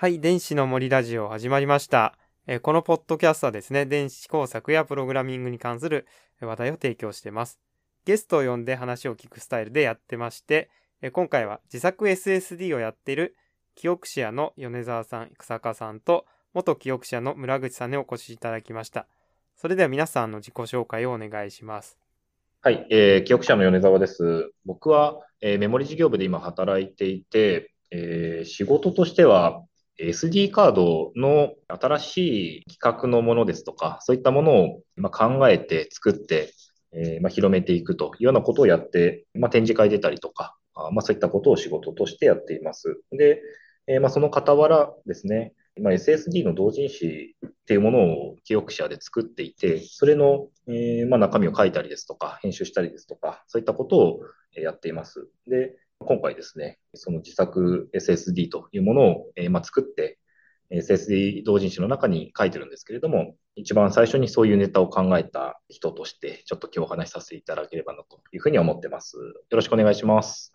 [0.00, 2.16] はい、電子の森ラジオ始まりました。
[2.46, 6.06] えこのポッドキャストはですね、電子工作やプログラミングに関する
[6.40, 7.58] 話題を提供しています。
[8.04, 10.70] ゲストを呼んで話を聞くスタイルでやってまして、
[11.02, 13.34] え今回は自作 SSD をやっている
[13.74, 19.08] 記憶者の米沢さん、草加さんと元記憶者の村口さんにお越しいただきました。
[19.56, 21.98] それでは皆さんの自己紹介をお願いします。
[22.60, 24.50] はい、えー、記憶者の米沢です。
[24.64, 29.62] 僕は、えー、メモリ事業部で今働いていて、えー、仕事としては
[30.00, 36.52] SD カードの新しい企画のものですとか、そういったものを今考えて作って、
[36.92, 43.00] えー、まあ、広めていくというようなことをやって、まあ、展示会出たりとか、あまあ、そういったことを仕事としてやっています。
[43.12, 43.40] で、
[43.86, 54.20] えー、まあ、その傍らですね、今 SSD の同人誌っていうものを記憶者で作っていて、それの、えー、まあ、中身を書いたりですとか、編集したりですとか、そういったことを
[54.52, 55.28] やっています。
[55.46, 60.18] で、今回ですね、その自作 SSD というものを、えー、まあ、作って、
[60.70, 69.16] SSD 同人誌の中に書いてるんですけれども、一番最初にそういうネタを考えた人として、ちょっと今日お話しさせていただければなというふうに思ってます。
[69.16, 70.52] よろしくお願いします。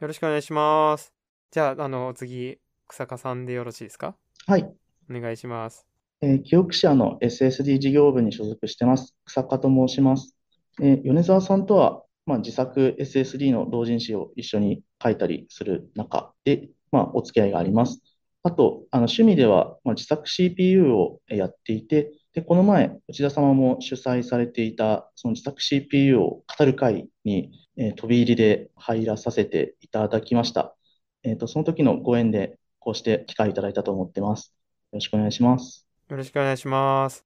[0.00, 1.12] よろしくお願いします。
[1.52, 4.16] じゃあ、あの、次、草加さんでよろしいですか？
[4.46, 4.72] はい。
[5.10, 5.86] お願いします。
[6.20, 9.14] えー、記憶者の SSD 事業部に所属してます。
[9.24, 10.36] 草加と申します。
[10.80, 18.00] えー、米沢さんとはまあ、自作 SSD の同人誌を一緒に書いたりする中で、まあ、お付き合いがあります。
[18.44, 30.76] あと、あの趣味では、まあ、自作 CPU をやっていて、で、この前、内田様も主催されていた、その自作 CPU を語る会に、えー、飛び入りで入らさせていただきました。
[31.24, 34.52] えっ、ー、と、その時のご縁で、こうして機会いただいたと思ってます。
[34.90, 35.86] よろしくお願いします。
[36.08, 37.24] よろしくお願いします。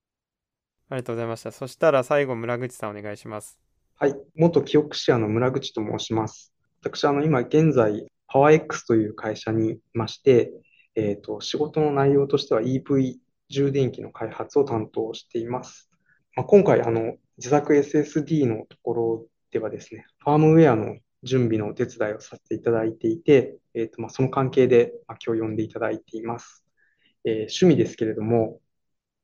[0.91, 1.51] ありがとうございました。
[1.51, 3.59] そしたら最後、村口さんお願いします。
[3.95, 6.53] はい、元記憶シェアの村口と申します。
[6.83, 10.53] 私、あの、今現在、パワー X という会社にいまして、
[10.95, 13.17] えっ、ー、と、仕事の内容としては EV
[13.49, 15.91] 充電器の開発を担当しています。
[16.34, 26.64] まあ、今回、あの、自作 SSD のところではですね、ファームウェアの準備のお手伝いをさせていただいていて、えーとまあ、その関係で、まあ、今日呼んでいただいています。
[27.25, 28.60] えー、趣味ですけれども、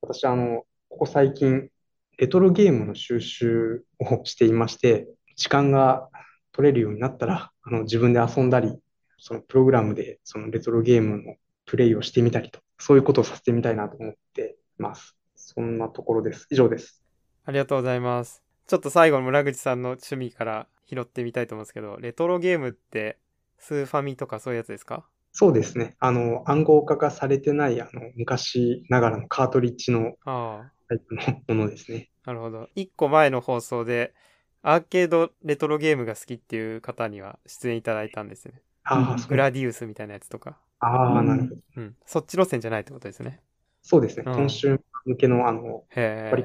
[0.02, 1.70] 私、あの、ここ最近、
[2.18, 6.08] レトロゲームの収集をしていまして、時間が
[6.52, 8.78] 取れるようになったら、あの自分で遊んだり、
[9.18, 15.16] そのプログラムでそのレトロゲームのプレイをしてみたりと、そういうことをさせてみたいなと思っています。
[15.36, 16.46] そんなところです。
[16.50, 17.02] 以上です。
[17.44, 18.51] ありがとうございます。
[18.66, 23.18] ちょっと最後の村口さんの趣味から拾ってみたいと思うんですけど、レトロゲームって
[23.58, 25.04] スーファミとかそういうやつですか？
[25.32, 25.96] そうですね。
[25.98, 31.14] あの、暗号化がされてない、あの、昔ながらのカートリッジのタイプ
[31.48, 32.10] のものですね。
[32.26, 32.68] なるほど。
[32.74, 34.14] 一個前の放送で、
[34.62, 38.60] アーケードレトロゲームが好きっていう方には出演いただいたんですね。
[38.84, 40.58] ああ、グラディウスみたいなやつとか。
[40.80, 41.56] ああ、なるほど。
[41.76, 41.96] うん。
[42.04, 43.40] そっち路線じゃないってことですね。
[43.80, 44.24] そうですね。
[44.24, 46.44] 今週向けの、あの、やっぱり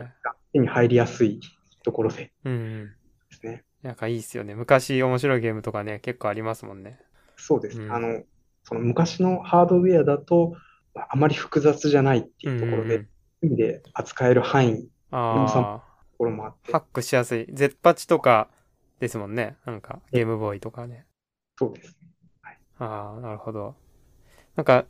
[0.54, 1.42] 手に入りやすい
[1.88, 2.34] ところで。
[2.44, 2.92] うん、
[3.30, 3.64] ですね。
[3.82, 4.54] なんかいいっすよね。
[4.54, 7.00] 昔面白いゲームとかね、結構ありますもんね。
[7.38, 7.86] そうですね。
[7.86, 8.24] うん、あの、
[8.64, 10.56] その昔のハードウェアだと、
[10.94, 13.08] あまり複雑じゃないっていうところで、うんうん
[13.44, 15.82] 意味で扱える範囲のと
[16.18, 16.72] ころもあって。
[16.72, 17.46] ハックしやすい。
[17.54, 18.50] ゼッパチとか
[19.00, 19.58] ですもんね。
[19.66, 21.06] なんか、ゲームボーイとかね。
[21.58, 21.96] そうです。
[22.42, 23.76] はい、ああ、なるほど。
[24.56, 24.86] なんか、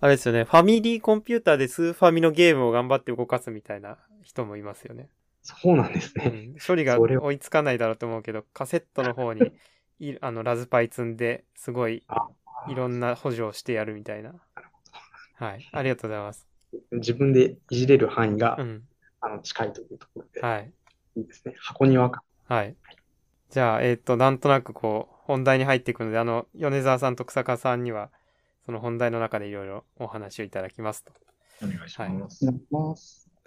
[0.00, 0.44] あれですよね。
[0.44, 5.10] ファミリーコンピューターでスーファミのゲームを頑張って動かすみたいな人もいますよね。
[5.42, 6.24] そうなんですね。
[6.26, 9.52] うん、処理が追いつかないだろうと思うけど、カセットの方に
[9.98, 12.04] い あのラズパイ積んで、すごい
[12.68, 14.34] いろんな補助をしてやるみたいな。
[15.34, 15.68] はい。
[15.72, 16.46] ありがとうございます。
[16.92, 18.82] 自分でいじれる範囲が、うん、
[19.20, 20.72] あの近いというところで、はい、
[21.16, 21.54] いいですね。
[21.58, 22.22] 箱庭感。
[22.46, 22.76] はい。
[23.50, 28.10] じゃあ、えっ、ー、と、なんとなくこう、本題に入っていくので、あの、米沢さんと草加さんには、
[28.66, 31.12] その本題の中でいろいろお話をいただきますと。
[31.62, 32.46] お願いします。
[32.46, 32.56] はい、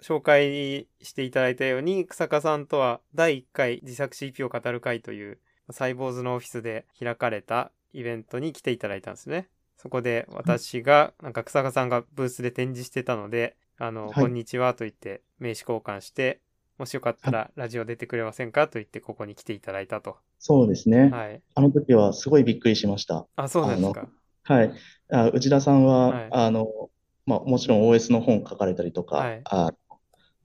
[0.04, 5.38] 紹介していただいたように、草加さんとは第1回自作 CP を語る会という、
[5.70, 9.48] サイボーズのオフィスで開かれたイベントに来ていただいたんですね。
[9.78, 16.40] そこで私が、なんか草加さんがブースで展示してたので、あの、はい、こんにちはと言って名刺交換して、
[16.76, 20.16] もしよかったらラジオ出てくれませんかと言ってここに来ていただいたと。
[20.38, 21.08] そうですね。
[21.08, 21.40] はい。
[21.54, 23.26] あの時はすごいびっくりしました。
[23.36, 24.08] あ、そうなんですか。
[24.42, 24.72] はい。
[25.10, 26.90] あ内田さんは、はい、あの、
[27.26, 29.72] まあ、もちろん OS の本書かれたりとか、はい、あ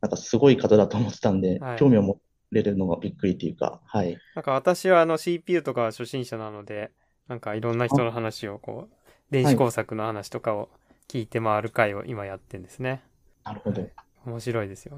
[0.01, 2.19] なんかすごい方だと思ってたんで、はい、興味を持
[2.51, 4.17] れるのがびっくりっていうか、はい。
[4.35, 6.91] なんか私はあの CPU とかは初心者なので、
[7.27, 8.95] なんかいろんな人の話をこう、
[9.29, 10.69] 電子工作の話とかを
[11.07, 13.03] 聞いて回る会を今やってんですね。
[13.43, 13.87] なるほど。
[14.25, 14.97] 面白いですよ。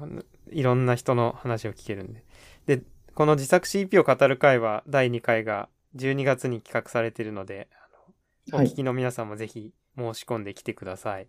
[0.50, 2.24] いろんな人の話を聞けるんで。
[2.66, 2.82] で、
[3.14, 11.28] この自作 CP を語る会は第2回が12月に企画されているので、あのおはい聞きの皆さんもぜひ申し込んできてください。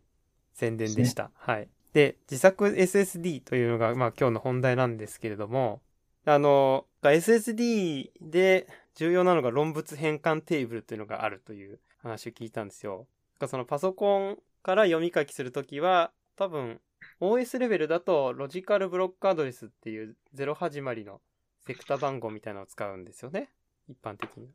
[0.54, 1.32] 宣伝でした。
[1.36, 1.68] はい。
[1.94, 5.82] で、自作 SSD というのが、まあ今日の本題なんですけれども、
[6.26, 13.08] あの、SSD で重要なのが論物変換テーブルというのがあるという話を聞いたんですよ。
[13.48, 16.80] そのパソコンから読み書きするときは、多分
[17.20, 21.22] OS レベルだとロジカルブロックアドレスっていう0始まりの
[21.66, 23.50] セクタ番号みたいなのを使うんですよね。
[23.88, 24.50] 一般的に。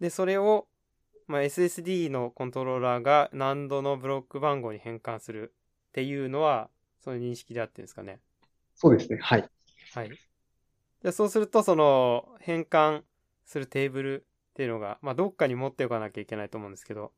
[0.00, 0.66] で、それを、
[1.26, 5.54] まあ、SSD のコントローラーが何度のブロック番号に変換する
[5.96, 6.68] っていうのは、
[7.02, 8.20] そういう認識であってるんですかね。
[8.74, 9.18] そうですね。
[9.18, 9.48] はい。
[9.94, 10.10] はい。
[11.02, 13.02] でそうすると、その、変換
[13.46, 17.12] するテーブルっていうのが、まあ、どっかに持っておかなきゃいけないと思うんですけど、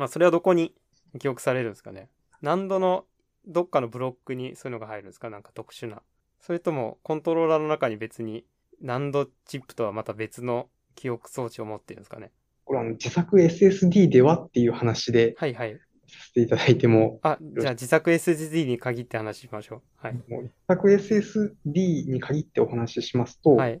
[0.00, 0.74] まあ、それはどこに
[1.20, 2.10] 記憶されるんですかね。
[2.42, 3.04] 何度の
[3.46, 5.30] どっかのブロックにそういうのが入るんですか？
[5.30, 6.02] なんか特殊な。
[6.40, 8.44] それとも、コントローラーの中に別に、
[8.80, 12.32] 何度チップとはまた別の記憶装置を持ってるんですかね。
[12.64, 15.78] これあの自作 SSD ではっていう話ではいはい。
[16.08, 19.80] させていただいても、あ、じゃあ自作 SSD に限って話しましょう。
[19.96, 20.14] はい。
[20.28, 23.80] もう自作 SSD に限ってお話ししますと、はい。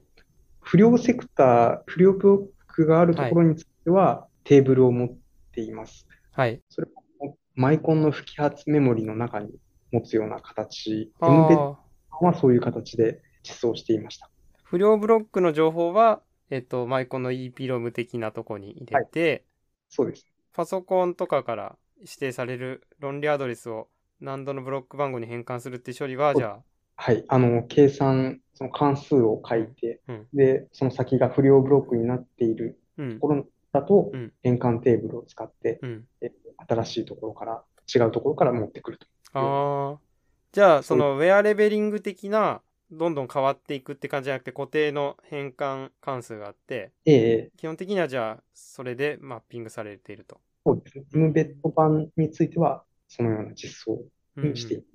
[0.60, 5.16] 不良セクター、不良ブロックがあるところについては、テーブルを持っ
[5.52, 6.06] ています。
[6.32, 6.60] はい。
[6.68, 6.88] それ
[7.20, 9.54] もマイコンの不揮発メモリの中に
[9.92, 11.76] 持つような形、あ M ベッ
[12.20, 14.30] はそういう形で実装していました。
[14.62, 19.44] 不良ブロックの情報は、えっと、マイコンの EPROM 的なとこに入れて、
[19.88, 20.26] そうです。
[20.52, 23.88] パソコンとかから指定される論理アドレスを
[24.20, 26.58] 何度のブロック番号に変換するっていう処理は、じゃ
[26.96, 27.24] はい。
[27.28, 36.04] あの、計算、その関数を書いて、うんで、その先が不良ブロックになっていると、ころだとうん、変換テーブルを使って、うん。
[36.20, 36.32] え
[36.66, 37.64] 新しいところから、
[37.94, 39.06] 違うところから持ってくると。
[39.32, 39.98] ああ。
[40.52, 50.40] じゃあ、そのウェアレベリング的な、どんどん変わっていくって感じじゃなくて、固定の変換関数があって、ええ、基本的にはじゃあ、それでマッピングされていると。
[50.64, 51.04] そうですね。
[51.14, 54.02] M ベッド版については、そのような実装
[54.36, 54.86] うんうんにしている。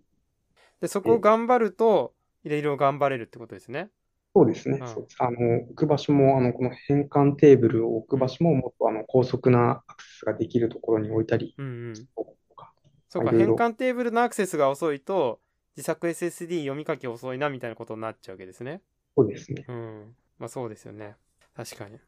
[0.82, 2.14] で、そこを頑張ると、
[2.44, 3.90] いろいろ頑張れるってことですね。
[4.36, 4.80] そうですね。
[4.80, 4.86] うん。
[4.86, 11.94] あの、置く場所も、あの、この変換テーブルを置く場所も、もっと、あの、高速なアクセスができるところに置いたり、うんうん。
[12.16, 12.74] とか、
[13.10, 15.40] そうか、変換テーブルのアクセスが遅いと、
[15.76, 18.82] 自作 SSD 読み書き遅いなみたいなことになっちゃうわけですね。
[19.18, 19.66] そうですね。
[19.68, 20.16] うん。
[20.38, 21.16] まあそうですよね。
[21.56, 22.00] 確かに。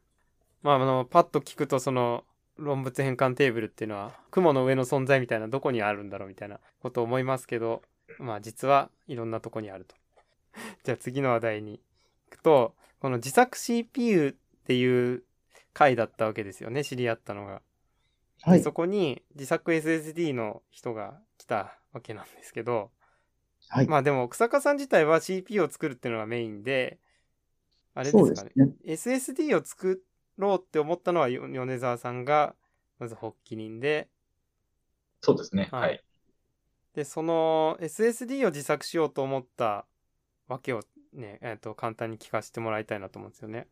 [0.62, 2.24] まあ、あの、パッと聞くと、その、
[2.57, 7.81] 論物変換テーブルっていうのは、雲の上の存在みたいな、どこにあるんだろうみたいなことを思いますけど、
[8.19, 9.95] まあ実はいろんなとこにあると。
[10.83, 11.81] じゃあ次の話題に
[12.30, 15.24] 行くと、この自作 CPU っていう
[15.74, 17.62] 回だったわけですよね、知り合ったのが。
[18.44, 18.74] はいでそ。
[18.74, 22.92] こに自作 SSD の人が来たわけなんですけど、
[23.69, 23.88] はい。
[23.88, 27.00] まあでも、草加さん自体は CPU を作るっていうのがメインで、
[27.94, 28.51] あれですかね。
[28.56, 28.74] ね。
[28.86, 30.03] SSD を作
[30.42, 32.56] ろうって思ったのはよ米沢さんが、
[33.00, 34.10] まず発起人で、
[35.22, 35.70] そうですね。
[35.72, 36.04] はいはい。
[36.96, 39.86] で、その SSD を自作しようと思った
[40.48, 40.82] わけを
[41.14, 43.68] ね、えっ、と、簡単に聞かせてもらいたいなと思うんですよね。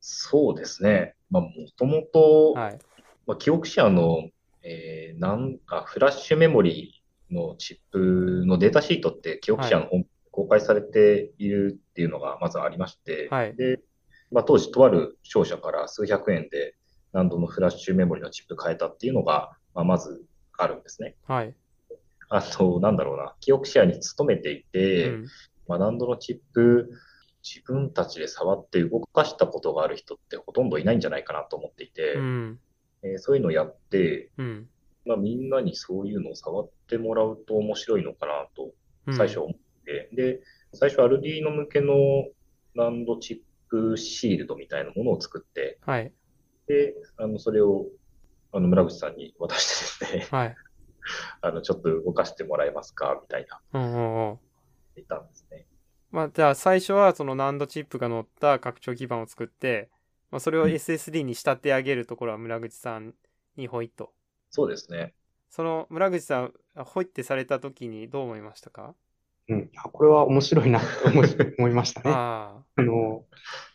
[0.00, 1.14] そうですね。
[1.30, 2.78] まあ、もともと、はい。
[3.26, 4.30] まあ、キオクシアの、
[4.62, 13.80] えーなんかフラッシュメモリのチップのデータシートって、キオクシアのホームページで公開されているっていうのがまずありまして、はいで、
[14.30, 16.74] まあ、当時、とある商社から数百円で
[17.12, 20.24] 何度のフラッシュメモリのチップ変えたっていうのが、まあ、まず
[20.56, 21.14] あるんですね。
[21.26, 21.54] はい。
[22.28, 25.26] あと、なんだろうな、キオクシアに勤めていて、うん。
[25.68, 26.90] まあ、何度のチップ、
[27.42, 32.60] 自分たちで触って動かしたことがある人ってほとんどいないんじゃないかなと思っていて、うん。
[33.02, 34.68] えーそういうのをやって、うん。
[35.04, 38.72] まあ、みんなにそういうのを触ってもらうと面白いのかなと
[39.06, 40.40] うん最初思って、で、
[40.74, 41.94] 最初アルディーノ向けの
[42.74, 43.38] 何度チッ
[43.92, 46.12] プシールドみたいなものを作って、はい。
[46.66, 47.86] で、あの、それを、
[48.52, 50.56] あの、村口さんに渡してですね、はい。
[51.42, 54.38] あの、ちょっと動かしてもらえますかみたいな、うんうんうん。
[55.08, 55.66] たんですね。
[56.10, 59.90] まあ、じゃあ最初はその難度チップが載った拡張基板を作って、
[60.30, 63.14] まあ、それをうん SSD に仕立て上げるところは村口さん
[63.56, 64.12] にほいっと。
[64.50, 65.14] そうですね。
[65.50, 68.94] その村口さん、ほいってされた時にどう思いましたか？
[69.48, 69.70] うん。
[69.76, 70.86] あこれは面白いなと
[71.58, 72.10] 思いましたね。
[72.14, 73.24] ああの、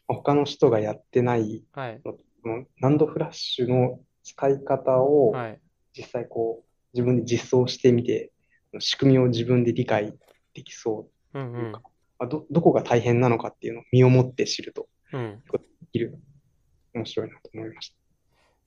[0.08, 2.01] 他の人がやってない、あ、はい。
[2.04, 5.62] この難度フラッシュの使い方をはい。
[5.94, 8.32] 実際こう、自分で実装してみて、
[8.80, 10.13] 仕組みを自分で理解
[10.54, 11.82] できそううんうんというか、。
[12.20, 15.44] まあど、どこが大変なのかっていうのを身をもって知るとうん。
[15.51, 15.60] で
[15.92, 16.18] きる。
[16.94, 17.96] 面白いなと思いました。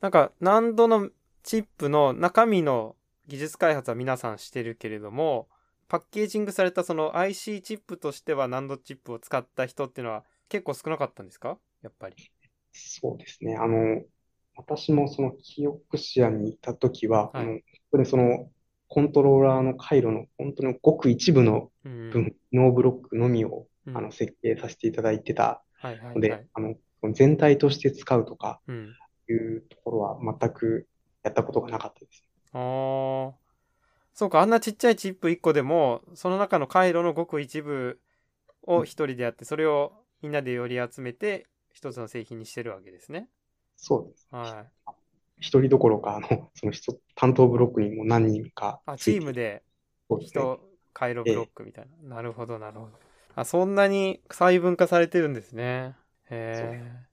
[0.00, 1.10] なんか難度の
[1.42, 2.96] チップの中身の
[3.26, 5.48] 技術開発は皆さんしてるけれども、
[5.88, 11.58] パッケージングされたその IC チップとしては NAND チップを使った人っていうのは結構少なかったんですか？
[11.82, 12.16] やっぱり。
[12.72, 13.56] そうですね。
[13.56, 14.02] あの、
[14.56, 17.60] 私もそのキオクシアにいたときは、はいあの、本
[17.92, 18.50] 当にその
[18.88, 26.46] コントローラーの回路の本当にごく一部のうん分、のブロックのみをうんあの設計させていただいてたはいはいので、はい。
[26.54, 26.74] あの、
[27.12, 28.94] 全体として使うとかうん。
[29.28, 30.86] いうところは全く
[31.22, 32.24] やったことがなかったです。
[32.52, 33.43] あー
[34.14, 38.00] そうか、あんなちっちゃいチップ1個でも、その中の回路のごく一部
[38.62, 39.92] を一人でやって、それを
[40.22, 43.28] みんなでより集めて、一つの製品にしてるわけですね。
[43.76, 44.28] そうです。
[44.30, 44.84] はい。
[45.40, 49.62] 一人どころか、あの、その人、担当ブロックにも何人かあ、チームで
[50.20, 50.60] 人、
[50.92, 52.16] 回路ブロックみたいな。
[52.16, 52.92] なるほど、なるほど。
[53.34, 55.96] あ、そんなに細分化されてるんですね。
[56.30, 57.04] へえ。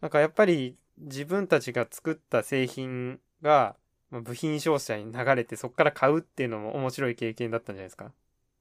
[0.00, 3.76] なんかやっぱり自分たちが作った製品が
[4.10, 8.12] まあ部品商社に流れてそこから買うっていうのも面白い経験だったんじゃないですか。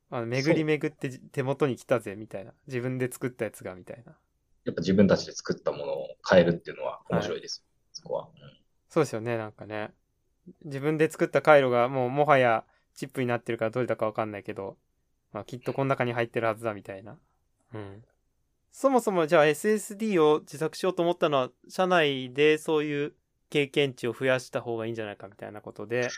[0.10, 2.54] あの巡り巡って手元に来たぜみたいな。
[2.68, 4.14] 自分で作ったやつがみたいな。
[4.66, 7.66] やっぱ自分たちで作ったものを変えるっていうのは面白いです。
[7.92, 8.30] そこは。
[8.36, 9.90] うんそうですよね、なんかね。
[10.66, 14.78] 自分で作った回路がもうもはやチップになってるからどれだかわかんないけど、
[15.32, 17.18] まあきっとこの中に入ってるはずだみたいな。
[17.74, 18.04] うん。
[18.72, 23.14] そもそもじゃあ SSD を自作しようと思ったのは、社内でそういう
[23.54, 26.10] 経験値を増やした方がいいんじゃないかみたいなことで。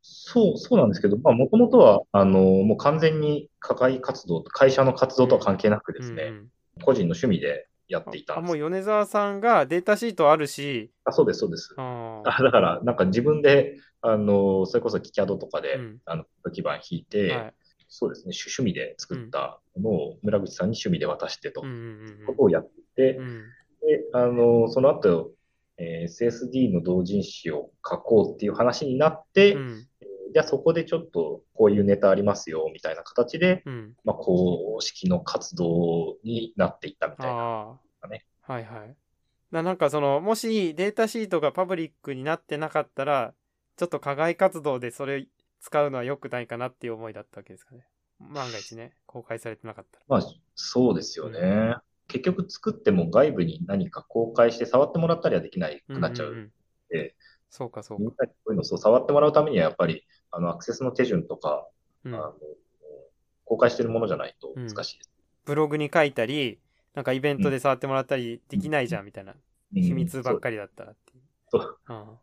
[0.00, 6.48] そう、そうなんですけど、まあ、もともとは、あの、もう完全に課外活動、会社の活動とは関係なくですね、うんうん
[6.84, 8.50] 個人の趣味でやっていたあ、んです。
[8.50, 11.74] もう米沢さんがデータシートあるし、あ、そうです、そうです。
[11.76, 17.54] ああだから、なんか自分で、あの、それこそキキャドとかで、うんあの、基板引いて、はい。
[17.88, 23.42] そうですね、趣趣味で作ったものを村口さんに趣味で渡してとうんうんことをやってて、うんうん。
[23.80, 25.32] で、あの、その後、
[25.78, 29.88] えー SSD の同人誌を書こうっていう話になって、うん
[30.32, 33.94] じゃあそこでちょっとこういうネタありますよ、みたいな形で、うん。
[34.04, 37.80] まあ、公式の活動になっていったみたいな。
[38.10, 38.96] ねはいはい。
[39.50, 43.34] ななんかその、もしデータシートがパブリックになってなかったら、
[43.76, 45.26] ちょっと課外活動でそれ
[45.60, 47.86] 使うのは良くないかなっていう思いだったわけですかね。
[48.18, 50.04] 万が一ね、公開されてなかったら。
[50.08, 50.22] まあ、
[50.54, 51.76] そうですよね。
[52.08, 56.32] 結局作っても外部に何か公開して触ってもらったりはできないくなっちゃう。
[56.32, 56.50] んんん
[56.90, 57.14] で
[57.50, 58.02] そうかそうか。
[58.02, 61.68] みんなにこういうのをそう触ってもらうためにはやっぱり、あの、アクセスの手順とか、
[62.04, 62.34] うんあの、
[63.44, 65.10] 公開してるものじゃないと難しいです。
[65.44, 66.58] ブログに書いたり、
[66.94, 69.32] なんかイベントで触ってもらったりできないじゃんみたいな。
[69.32, 69.38] うん
[69.70, 71.22] 秘密ばっかりだったらっていう。
[71.50, 72.18] そうあ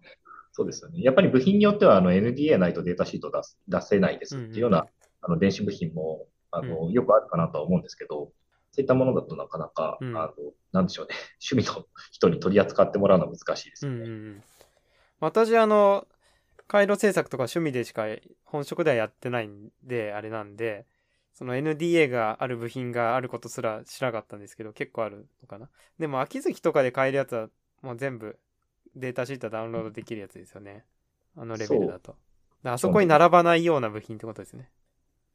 [0.52, 1.04] そうですよね。
[1.04, 4.88] やっぱり部品によっては、あの、NDA ないとデータシート出す出せないですっていうような、
[5.22, 8.32] あの、電子部品も、あの、よくあるかなとは思うんですけど、
[8.76, 10.34] そういったものだとなかなか、うんあの、
[10.74, 11.16] なんでしょうね。
[11.50, 14.06] 趣味の人に取り扱ってもらうのは難しいですうんよね。
[14.06, 14.44] うんうん。
[15.22, 16.06] 私、あの、
[16.68, 18.06] 回路制作とか趣味でしか
[18.44, 20.86] 本職ではやってないんで、あれなんで、
[21.32, 25.70] その NDA がある部品があることすら知らなかったんですけど、結構あるのかな。
[26.00, 27.50] でも、秋月とかで買えるやつは、
[27.82, 28.38] もう全部
[28.96, 30.86] データシートダウンロードできるやつですよね。
[31.38, 32.12] あのレベルだと。
[32.12, 32.18] だか
[32.64, 34.70] らあそこに並ばないような部品ってことですね。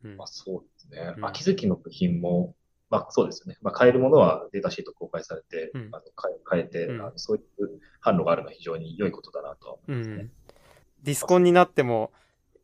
[0.04, 1.14] うんまあ、そうですね。
[1.18, 2.54] うん秋月の部品も、
[2.90, 3.56] まあそうですね。
[3.62, 10.16] まあ買えるものはデータシート公開されて、うんあの変え変えて、うんあのそういう販路があるのは非常に良いことだなとは思ういますね。
[10.24, 10.30] ん。
[11.02, 12.12] ディスコンになっても、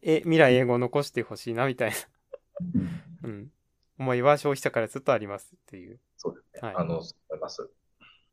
[0.02, 1.96] え、未来英語を残してほしいな、みたいな。
[3.24, 3.50] うん。
[3.98, 5.98] 思いは消費者からするとありますっていう。
[6.16, 6.68] そうですね。
[6.68, 7.04] はいあの、思
[7.34, 7.70] います。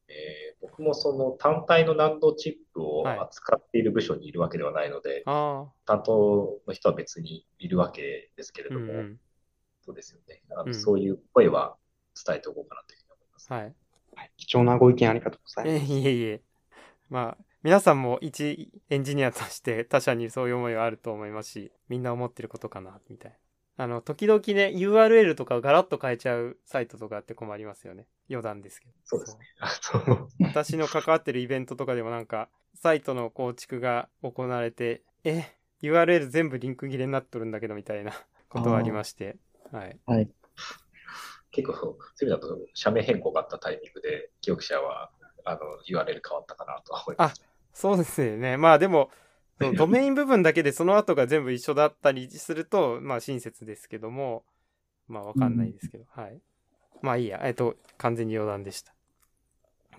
[0.07, 5.71] えー僕もその単体の難度チップをはい扱っている部署にいるわけではないので、ああ。
[5.85, 9.19] 担当の人は別にいるわけですけれども、うんうん。
[9.85, 10.41] そうですよね。
[10.51, 11.75] あのうんそういう声は
[12.25, 13.51] 伝えておこうかなというふうに思います。
[13.51, 13.61] はい。
[14.15, 15.91] はい貴重なご意見ありがとうございえ、ます。
[15.91, 16.41] いえいえ。
[17.09, 23.37] まあ、皆さんも一エンジニアとして他社にそういう思いはあると思いますし、みんな思ってることかな、みたいな。
[23.83, 28.05] あの、時々ね、URL とかをガラッと変えちゃうサイトとかあって困りますよね。
[28.29, 28.93] 余談ですけど。
[29.03, 29.45] そうですね。
[29.59, 29.69] あ
[30.09, 35.45] の私の関わってるイベントとかでもなんか、サイトの構築が行われて、え、
[35.81, 38.13] URL 全部リンク切れになっとるんだけどみたいな
[38.49, 39.37] ことがありまして、
[39.71, 39.99] はい。
[40.05, 40.29] はい。
[41.53, 41.87] 結構、そ
[42.25, 45.11] ういう意味だと、社名変更があったタイミングで、記憶者は、
[45.45, 47.41] あの、URL 変わったかなとは思います。
[47.73, 48.57] そうですよね。
[48.57, 49.09] まあでも、
[49.77, 54.45] ドメイン部分だけでその後が全部一緒だったりすると、 まあ親切ですけども、
[55.07, 56.41] まあわかんないですけど、はい。
[57.01, 58.93] まあいいや、えっと、完全に余談でした。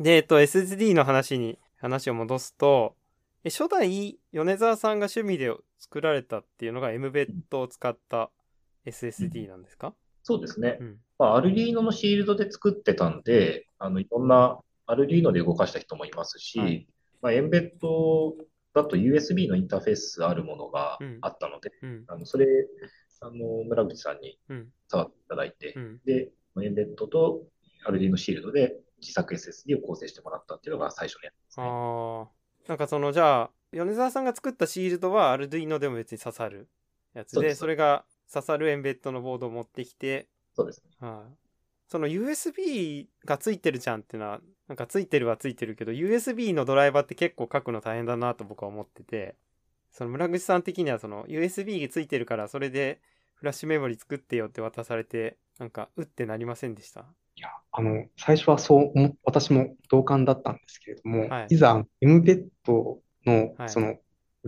[0.01, 2.97] で、えっと、SSD の話に、話を戻すと、
[3.45, 8.31] え初代、米沢さんが趣味で作られたっていうのが MBED を使った
[8.87, 9.95] SSD なんですか？
[10.25, 10.79] そうですね。
[10.81, 10.97] うん。
[11.19, 16.89] まあ、アルリーノのシールドで作ってたんで、あの、いろんなアルリーノで動かした人もいますし、はい
[17.23, 18.35] まあ、エンベッド
[18.75, 22.05] だと USB のインターフェースあるものがうんあったので、うん。
[22.09, 22.47] あの、それ、
[23.21, 24.69] あの、村口さんにうん。
[24.89, 26.01] 触っていただいて、うん。
[26.05, 26.31] で、
[26.63, 27.43] エンベッドと
[27.85, 31.67] アルリーノシールドで自作 SSD を構成してもらったっていうのが最初のやつですね。
[31.67, 32.69] ああ。
[32.69, 36.69] なんかその、じゃあ、米沢さんが作ったシールドは Arduino でも別に刺さる
[37.13, 38.05] やつで、それが
[38.35, 41.09] 刺さるエンベッドのボードを持ってきて、そうですね。
[41.09, 41.35] はい。
[41.89, 49.37] その USB がついてるじゃんってのは、なんかついてるはついてるけど、USB のドライバーって結構書くの大変だなと僕は思ってて、
[49.91, 53.01] その村口さん的にはその USB がついてるからそれで
[53.35, 57.05] フラッシュメモリ作ってよって渡されて、なんか、うってなりませんでした？
[57.37, 62.47] いや、あの、最初はそう私も同感だったんですけれども、はいいざ、Mbed
[63.27, 63.99] のはいそのウェ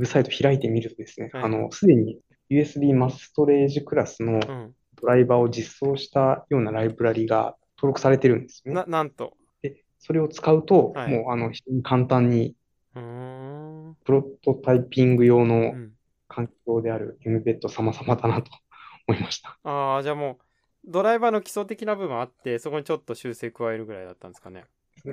[0.00, 4.74] ブサイト開いてみるとですね、はいあの、すでに USB マストレージクラスのうん。
[5.00, 8.80] ドライバーを実装したようなライブラリが登録されてるんですよね。
[8.80, 9.36] な、なんと。
[9.62, 12.54] で、それを使うと、はいもう、あの、非常に簡単に
[12.94, 13.90] うーん。
[13.90, 15.96] うプロトタイピング用のん。
[16.28, 18.50] 環境である Mbed 様々だなと
[19.08, 19.58] 思いました。
[19.64, 20.38] ああ、じゃあも
[20.86, 24.64] う、ドライバーの基礎的な部分あって、そこにちょっと修正加えるぐらいだったんですかね。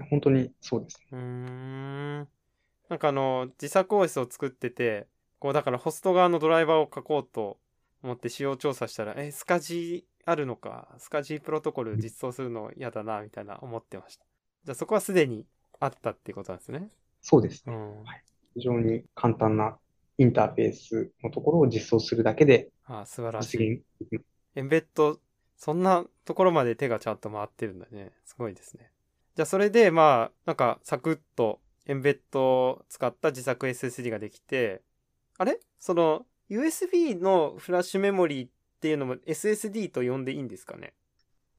[0.09, 1.07] 本当にそうですね。
[1.11, 2.27] うーん。
[2.89, 5.07] なんかあの、自作 OS を作ってて、
[5.43, 7.57] こうだからホスト側のドライバーを書こうと
[8.01, 14.23] 思って仕様調査したら、え、スカジーあるのか、スカジープロトコル実装するの嫌だな、みたいな思ってました。
[14.63, 15.45] じゃあそこはすでに
[15.81, 16.87] あったっていうことなんですね。
[17.21, 17.75] そうですね。
[17.75, 18.05] うん。
[18.55, 19.77] 非常に簡単な
[20.17, 23.83] インターフェースのところを実装するだけでああ、素晴らし実い。
[24.55, 25.19] エンベッド、
[25.57, 28.13] そんなところまで手がちゃんと回ってるんだね。
[28.23, 28.91] すごいですね。
[29.35, 34.81] じゃあそれで、まあ、なんかサクッとエンベッドを使った自作 SSD ができて、
[35.37, 35.59] あれ？
[35.79, 40.93] その USB のフラッシュメモリーっていうのも SSD と呼んでいいんですかね？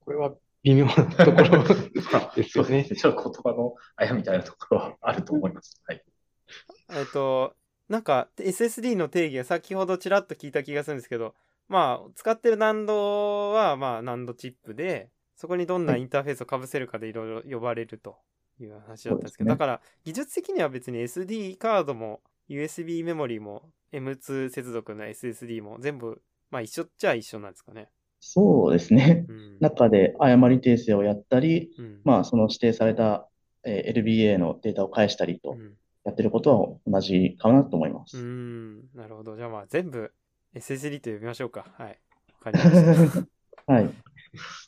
[0.00, 1.64] これは微妙なところ
[2.34, 2.84] ですよね。
[2.84, 5.80] ちょっと言葉のあやみたいなところはあると思います。
[5.86, 6.04] はい。
[6.90, 7.54] えっと、
[7.88, 11.34] なんか SSD の定義が先ほどちらっと聞いた気がするんですけど、
[11.68, 18.18] まあ、使ってる難度は、まあ、難度チップで、そこにどんなインターフェースをかぶせるかでいろいろ呼ばれると
[18.60, 27.88] いう話だったんですけど、ねだから、技術的には別に SD カードも USB メモリも M2 接続の SSD も全部、まあ一緒っちゃ一緒なんですかね。
[28.20, 29.26] そうですね。
[29.28, 29.56] うん。
[29.60, 32.00] 中で誤り訂正をやったり、うん。
[32.04, 33.28] まあ、その指定された、
[33.64, 38.18] えー LBA のデータを返したりとうんやってることは同じかなと思いまうす。
[38.18, 38.80] ん。
[38.94, 39.36] なるほど。
[39.36, 40.12] じゃあまあ全部
[40.54, 41.66] SSD と呼びましょうか。
[41.78, 41.98] はい。
[42.44, 43.26] わかりました。
[43.72, 43.90] はい。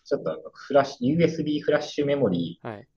[0.05, 2.88] ちょっとあのフラッシュ、USB フラッシュメモリーはい。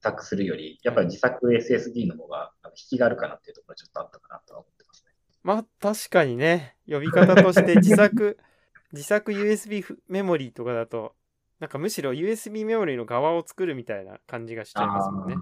[0.00, 5.12] 作するより、やっぱり自作 SSD の方が引きがあるかなっていうところはちょっとあったかなとは思ってますね。
[5.42, 8.38] まあ確かにね、呼び方として 自作、
[8.92, 11.14] 自作 USB フメモリーとかだと、
[11.60, 15.36] なんかむしろ USB メモリーの側を作るみたいな感じがしちゃいますもんね。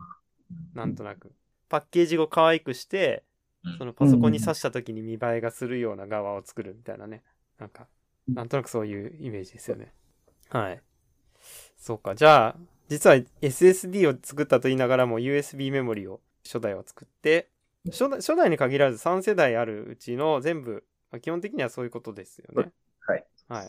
[0.75, 1.33] なんとなく。
[1.69, 3.37] パッケージを可愛くして、うん
[3.79, 7.25] そのパソコンに挿した時に見栄えがするような側を作るみたいなね。
[7.59, 7.88] なんか、
[8.29, 9.92] なんとなくそういうイメージですよね。
[10.51, 10.81] はい。
[11.77, 12.14] そうか。
[12.14, 12.57] じゃあ、
[12.88, 17.51] 実は SSD を作ったと言いながらも USB メモリを初代は作って、
[17.87, 22.72] 初代初代に限らず3世代あるうちの全部、まあ基本的にはそういうことですよね。
[23.01, 23.25] はい。
[23.49, 23.68] はい。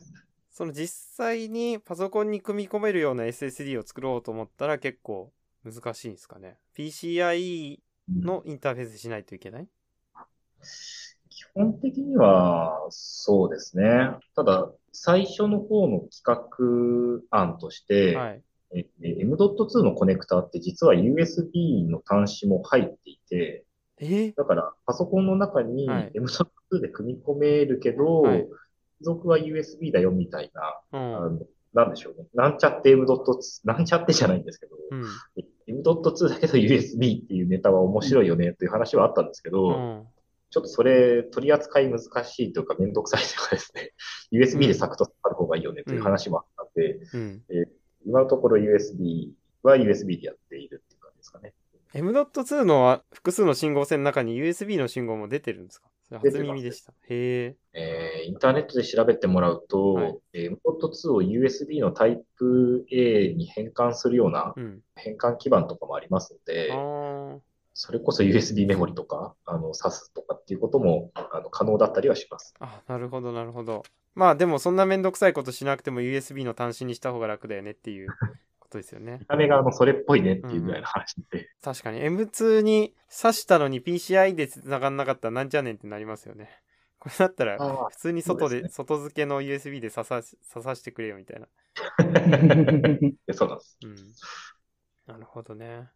[0.51, 5.31] その実際にパソコンに組み込めるような SSD を作ろうと思ったら結構
[5.63, 6.57] 難しいんですかね。
[6.75, 9.67] PCIe のインターフェースしないといけない？
[11.29, 14.09] 基本的にはそうですね。
[14.35, 18.41] ただ、最初の方の企画案として、はい。
[18.73, 23.65] ええ M.2 のコネクタって実は USB の端子も入っていて、
[23.99, 24.33] えー？
[24.35, 28.47] だからパソコンの中にはい M.2 で組み込めるけど、はい
[28.99, 31.15] 付属は USB だよみたいな、うん。
[31.17, 31.39] あの
[31.71, 32.27] なんでしょうね。
[32.33, 33.15] なんちゃって M.2、
[33.63, 35.03] なんちゃってじゃないんですけど、うん。
[35.67, 40.07] M.2 だけど USB っていうネタは面白いよねっていう話はあったんですけど、うん。
[40.49, 43.91] ちょっとそれ取り扱い難しいというかめんどくさいというかですね、
[44.31, 47.43] USB でサクッとある方がいいよねという話もあったんで、うん。
[48.07, 49.29] 今のところ USB
[49.63, 51.53] は USB でやっているっていう感じですかね。
[51.93, 55.87] M.2 の複数の信号線の中に USB の信号も出てるんですか？
[56.09, 56.91] それ初耳でした。
[56.91, 57.55] へえ。
[57.73, 64.81] えーインターネットで調べてもらうと、はいえー M.2 を USB のタイプ A に変換するようなうん。
[64.95, 67.39] 変換基盤とかもありますのであ、ー
[67.73, 72.55] それこそ USB メモリとか、あの、挿すとかっていうことも、あの、可能だったりはします。
[72.59, 73.83] あ、なるほど、なるほど。
[74.17, 78.09] まあでもそんなめんどくさいことしなくても USB の端子にした方が楽だよねっていう
[78.59, 79.25] ことですよね見。
[79.27, 86.49] た目があの、それっぽいねっていうぐらいの話で、確かに M2 に挿したのに PCI で繋がんなかったらなんじゃねんってなりますよね。
[86.97, 87.59] これだったら
[87.91, 91.47] 普通に外で、ね外付けの USB で挿さ挿さしてくれよみたいな。
[93.27, 93.77] で そうなんです。
[93.83, 93.95] うん。
[95.13, 95.91] なるほどね。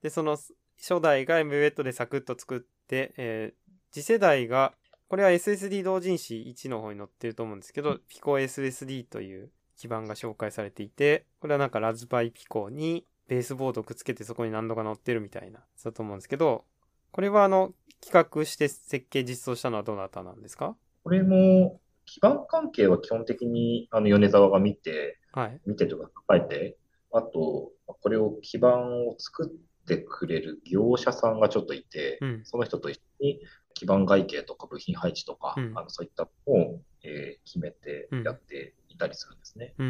[0.00, 0.38] で、その
[0.78, 4.74] 初代が MWET でサクッと作って、えー次世代が、
[5.08, 16.64] これは SSD 同人誌1の方に載ってると思うんですけど、PicoSSD という基板が紹介されていて、これはなんかラズパイピコにベースボードをくっつけてそこに何度か載ってるみたいな、そうだと思うんですけど、
[17.10, 20.76] これはあの、企画して設計実装したのはどなたなんですか？
[21.04, 25.60] これも、基盤関係は基本的に、あの、米沢が見て、はい。
[25.66, 26.76] 見てとか書いて、
[27.12, 32.40] あと、これを基盤を作ってくれる業者さんがちょっといて、うん。
[32.44, 33.40] その人と一緒に
[33.78, 39.72] 基盤外形とか部品配置とか、うんあのそういったのを、えー決めてやっていたりするんですね。
[39.78, 39.84] うー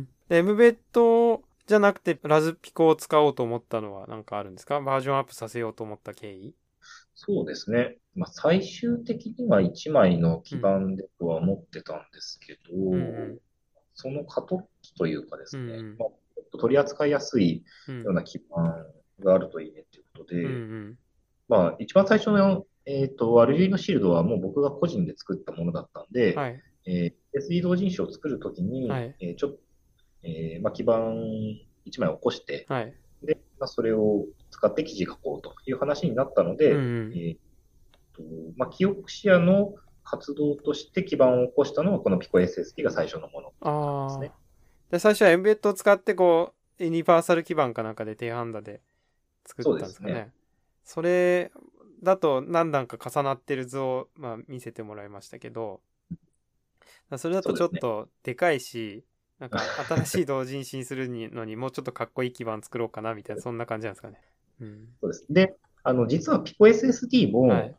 [0.00, 0.08] ん。
[0.28, 4.80] で、M ベッドじゃなくて、ラズピコを使おうと思ったのは何かあるんですか？
[4.80, 6.54] バージョンアップさせようと思った経緯？
[7.14, 7.96] そうですね。
[8.14, 13.38] まあ、最終的には1枚の基盤でとは思ってたんですけど、んうん
[13.94, 18.02] その過渡期というかですね、うんうんまあ、取り扱いやすいうん。
[18.02, 18.86] ような基盤
[19.20, 20.98] があるといいねっていうことで、うんうん。
[21.48, 26.62] まあ、一番最初の、えっと、アルジーノシールドはもう僕が個人で作ったものだったんで、はい。
[26.86, 29.58] えー SD 同人誌を作るときに、はいえーちょっと、
[30.24, 31.14] えーまあ、基盤
[31.86, 32.94] 1枚起こして、はい。
[33.22, 37.38] で、まあ、それを使って記事書こうという話になったので、うんうんえーっ
[38.16, 38.22] と
[38.56, 44.32] まあ、記憶シェアの活動として基盤を起こしたのは、この PicoSSD が最初のものですね。。
[44.90, 48.80] で、最初はエンベッドを使って、こう、ユニバーサル基盤かなんかで低ハンダで
[49.46, 50.12] 作ったんですかね。
[50.12, 50.30] そうです
[50.82, 51.52] それ
[52.02, 55.82] だと何段か重なってる図を、まあ、見せてもらいましたけど、
[57.18, 59.04] それだとちょっとでかいし、
[59.38, 64.16] なんか 新しい同人誌にするのにもうちょっとかっこいい基盤作ろうかなみたいな、そんな感じなんですかね。
[64.60, 64.88] うん。
[65.00, 65.26] そうです。
[65.30, 67.76] で、あの、実は PicoSSD も、はい。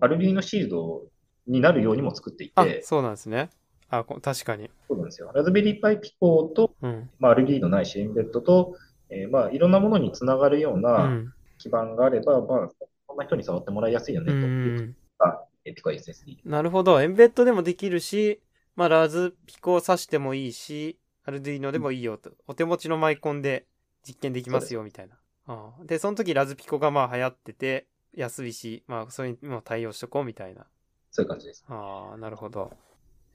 [0.00, 1.06] アルビーノシールド
[1.46, 3.50] になるようにも作っていあ、て、そうなんですね。
[3.88, 4.70] あ、こ確かに。
[4.88, 5.30] そうなんですよ。
[5.34, 7.10] ラズベリーパイピコと、うん。
[7.18, 8.76] まあ、アルビーノないし、エンベッドと、
[9.08, 11.02] えーまあ、いろんなものにつながるようう。
[11.02, 12.68] なん基盤があれば、まあ、
[13.16, 14.96] な人に触ってもらいやすいようね、というのん。
[15.18, 16.38] が、えー、PicoSSD。
[16.44, 17.00] なるほど。
[17.00, 18.40] エンベッドでもできるし、
[18.76, 22.32] まあ、ラズピコを挿してもいいし、アルドゥイノでもいいよと。
[22.46, 23.66] お手持ちのマイコンで
[24.06, 25.16] 実験できますよ、みたいな。
[25.46, 30.66] ああで、その時ラズピコがまあ流行ってて、安いし、まあ、それにも対応しとこうみたいな。
[31.10, 31.64] そういう感じです。
[31.68, 32.72] ああ、なるほど。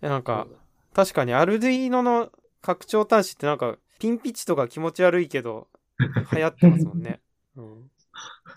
[0.01, 0.47] なんか、
[0.93, 5.67] 確かにアルドゥイノの拡張端子ってなんか、ピンピッチとか気持ち悪いけど、
[6.33, 7.21] 流行ってますもんね。
[7.55, 7.88] うん。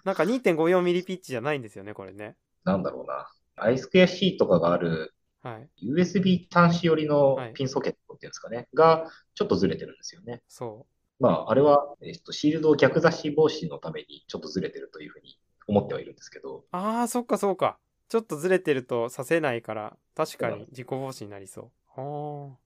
[0.04, 2.36] なんか2.54ミリピッチじゃないんですよね、これね。
[2.64, 3.30] なんだろうな。
[3.56, 5.68] アイスクエア C とかがあるはい。
[5.92, 10.42] USB 端子寄りのはいピンソケットっていうんですかね、がちょっとずれてるんですよね。
[10.48, 10.86] そ
[11.18, 16.62] まあ、あれは、えっと、シールド逆差し防止のためにちょっとずれてるというふうに思ってはいるんですけど、う。
[16.72, 17.78] ああ、そっかそっか。
[18.08, 21.70] ちょっとずれてるとさせないから、確かに自己防止になりそう。
[21.96, 22.58] ああ。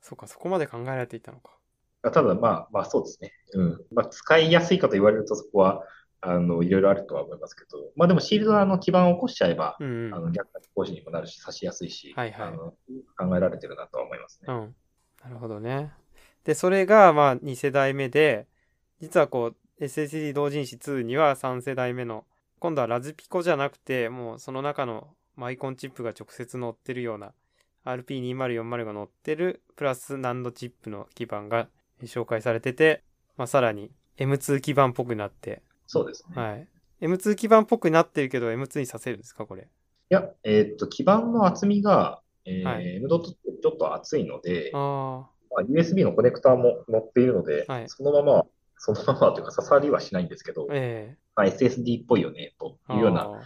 [0.00, 1.52] そっか、そこまで考えられていたのか。
[2.02, 3.32] ただまあ、まあそうですね。
[3.54, 3.84] うん。
[3.92, 5.84] まあ、使いやすいかと言われるとそこは、
[6.26, 10.14] あの、いろいろあるとは思いますけど、まあでもシールドはあの基盤を起こしちゃえば、うんうん。
[10.14, 12.74] あの逆差し防止にもなるし、差しやすいし、はいはいあの
[13.16, 14.52] 考えられてるなとは思いますね。
[14.52, 14.74] うん。
[15.22, 15.92] なるほどね。
[16.44, 18.46] で、それが、まあ、2世代目で、
[19.00, 22.24] 実はこう、SSD 同人誌2には3世代目の、
[22.58, 27.32] 今度はラズピコじゃなくて、もうその中のマイコンチップが直接載ってるような、
[27.84, 31.68] RP2040 が載ってる、プラス難度チップの基盤が
[32.02, 33.02] 紹介されてて、
[33.36, 36.40] まあ、さらに M2 基盤っぽくなって、そうですね。
[36.40, 36.68] はい。
[37.00, 39.62] M2 基盤っぽくなってるけど、M2 にさせるんですか、これ？
[39.62, 39.66] い
[40.10, 48.44] や、えーっと、基板の厚みが、えーはい M ドットちょっと厚いので、あまあ、USB のコネクターも載っているので、はいそのまま、
[48.76, 53.40] そのままというか刺さりはしないんですけどあ、、えまあ、SSD っぽいよね、とえいうような、あ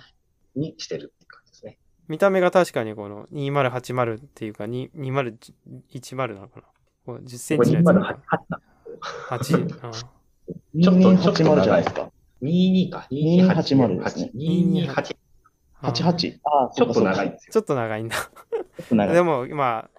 [0.57, 1.79] ーにしてるっていう感じですね。
[2.09, 6.67] 見た目が確かにこの2080っていうかに2010なのかな？
[7.07, 8.63] こう10センこれチのやつなの208かなな。
[9.31, 9.31] 8?
[9.31, 9.67] あちょっ
[11.01, 12.11] とちょっと2280じゃ長ないいですか。
[12.43, 13.07] 22か。
[13.11, 15.17] 2280ですね2280。
[15.81, 16.41] あ88。
[16.45, 17.53] ああ、ちょっと長いですよ。
[17.53, 18.17] ちょっと長いんだ。
[19.13, 19.91] でも、ま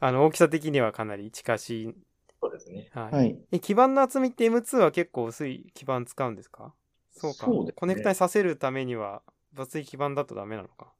[0.00, 1.94] あ、あの、大きさ的にはかなり近しい。
[2.40, 2.88] そうですね。
[2.92, 3.12] はい。
[3.12, 3.38] はい。
[3.52, 6.72] え、基板の厚みって M2 は結構薄い基板使うんですか？
[7.10, 7.46] そうか。
[7.46, 9.22] そうですねコネクタにさせるためには、
[9.52, 10.92] 分厚い基板だとダメなのか。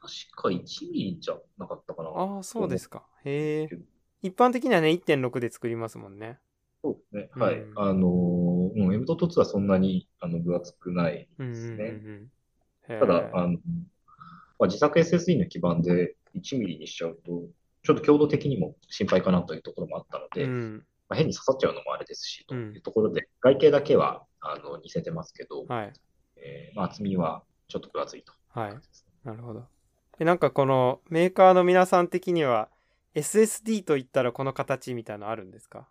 [0.00, 2.10] 確か1ミリじゃなかったかな。
[2.10, 3.04] ああ、そうですか。
[3.24, 3.78] へえ。
[4.22, 6.38] 一般的にはね、1.6で作りますもんね。
[6.86, 7.42] そうですね。
[7.44, 7.60] はい。
[7.60, 11.84] うんあのー、うん、M.2 はそんなにあの分厚くないうんうんうんですね。
[12.88, 13.00] うん。
[13.00, 13.58] ただ、あの、ま
[14.60, 17.42] あ、自作 SSD の基板で1ミリにしちゃうと、
[17.82, 20.86] ちょっと強度的にも心配かなというところもあったので、うん。
[21.08, 25.92] まあ、変に刺さっちゃうのもあれですし、とうんいうところで、外形だけはあの似せてますけど、はい。
[26.36, 28.32] えーまあ、厚みはちょっと分厚いと。
[28.48, 28.74] はい。
[29.24, 29.64] なるほど。
[30.18, 32.68] で、なんかこのメーカーの皆さん的には
[33.14, 35.88] SSD と言ったらこの形みたいなのあるんですか？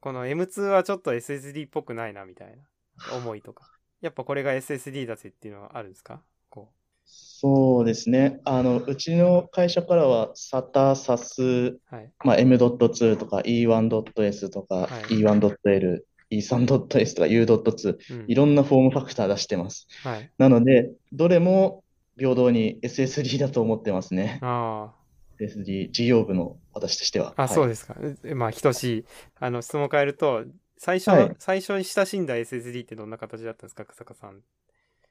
[0.00, 3.70] この M2 はちょっと SSD っぽくないなみたいな思いとか。
[4.00, 6.22] やっぱこれが SSD だぜっていうのはあるんですか？
[6.50, 6.68] こ
[7.04, 8.40] そうですね。
[8.44, 11.80] あの、うちの会社からは SATA、SAS、う。
[11.90, 12.10] はい。
[12.24, 19.88] まあ、M.2 とか E1.S とかはい E1.L、E3.S とか U.2、うんいろんなフォームファクター出してます。
[20.04, 20.30] はい。
[20.38, 21.82] なので、どれも
[22.18, 24.38] 平等に SSD だと思ってますね。
[24.42, 24.92] あ
[25.40, 27.34] SSD 事業部の私としては。
[27.36, 27.44] あ。
[27.44, 27.96] あ、はいそうですか。
[28.24, 29.04] えまあ、等しい。
[29.38, 30.44] あの、質問変えると、
[30.76, 34.42] 最初の、はい最初に親しんだ SSD ってどんな形だったんですか、草加さん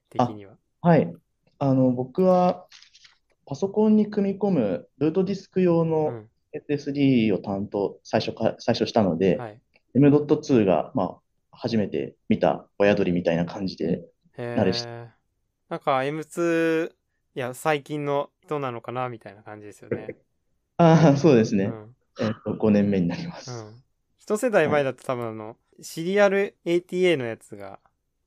[0.10, 0.58] 的には。
[0.82, 1.14] はい。
[1.60, 2.68] あの、僕は、
[3.46, 6.30] パソコンに組み込むルートディスク用うのん。
[6.52, 9.62] SSD を担当、最初か、最初したので、はい。
[9.96, 14.06] M.2 が、まあ、初めて見た親鳥みたいな感じで、
[14.38, 15.14] へ慣れしえ。
[15.70, 16.97] なんか M2、
[17.38, 20.14] いや、最近の人なのかなみたいな感じですよね。
[20.78, 21.66] ああ、そうですね。
[21.66, 21.96] うん。
[22.20, 23.66] えっと、5年目になりまうす。
[23.72, 23.84] ん。
[24.20, 27.80] 一世代前だと多分あの、シリアル ATA のやつが、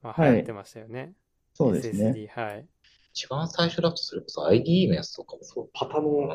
[0.02, 1.14] まあ、はい流行ってましたよね。
[1.54, 2.12] そうですね。
[2.12, 2.28] SSD。
[2.28, 2.68] はい。
[3.12, 6.30] 一番最初だとそれこそ IDE のやつとかもそう、パタうのん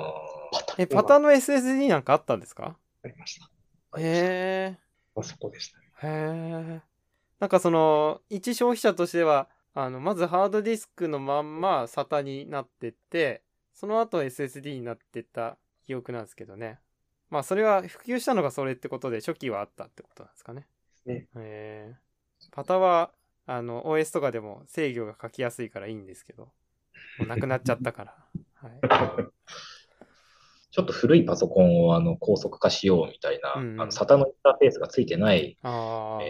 [0.78, 2.78] え、パターンの SSD なんかあったんですか？
[3.04, 4.00] ありました。
[4.00, 4.04] へ
[4.74, 4.78] え。
[5.16, 5.86] あそこでしたね。
[6.04, 6.82] へえ。
[7.40, 16.80] なんかその、一消費者としては、あの、まずハードディスクのまんま SATA になってって、その後 SSD になってった記憶なんですけどね。
[17.30, 20.66] まあそれは普及したのがそれってことで初期はあったってことなんですかね。
[21.06, 21.96] ねへえ。
[22.52, 23.12] パタは、
[23.46, 26.44] あの、OS とかでも制御が書きやすいからいいんですけど、
[27.20, 28.16] もうなくなっちゃったから。
[28.56, 28.80] はい。
[30.72, 36.22] ちょっと古いパソコンをあの高速化しようみたいな、うんうんあの SATA のインターフェースがついてないこ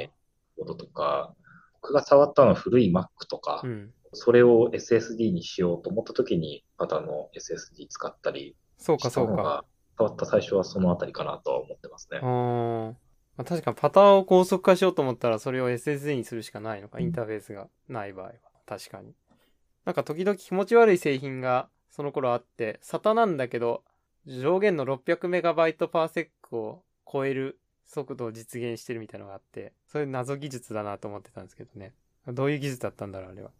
[0.65, 1.35] ととか、
[1.85, 3.91] 僕が触ったのは古い Mac とか、うん。
[4.13, 9.33] それを SSD にしようと思った時に、パタの SSD 使ったりそうかそうか。
[9.33, 9.63] したのが、
[9.97, 12.19] 触った最初はそのあたりかなとは思ってますね。
[12.21, 12.95] ま
[13.43, 18.33] あ、確かにパターンを高速化しようと思ったらそれを SSD にするしかないのか、インターフェースがない場合は。
[18.65, 19.13] 確かに。
[19.83, 23.83] なんか時々気持ち悪い製品がその頃あって、SATA なんだけど、
[24.25, 31.93] 上限の 600MB/s を超える速度を実現してるみたいなのがあって、そういう謎技術だなと思ってたんですけどね。
[32.27, 33.51] どういう技術だったんだろう、あれは。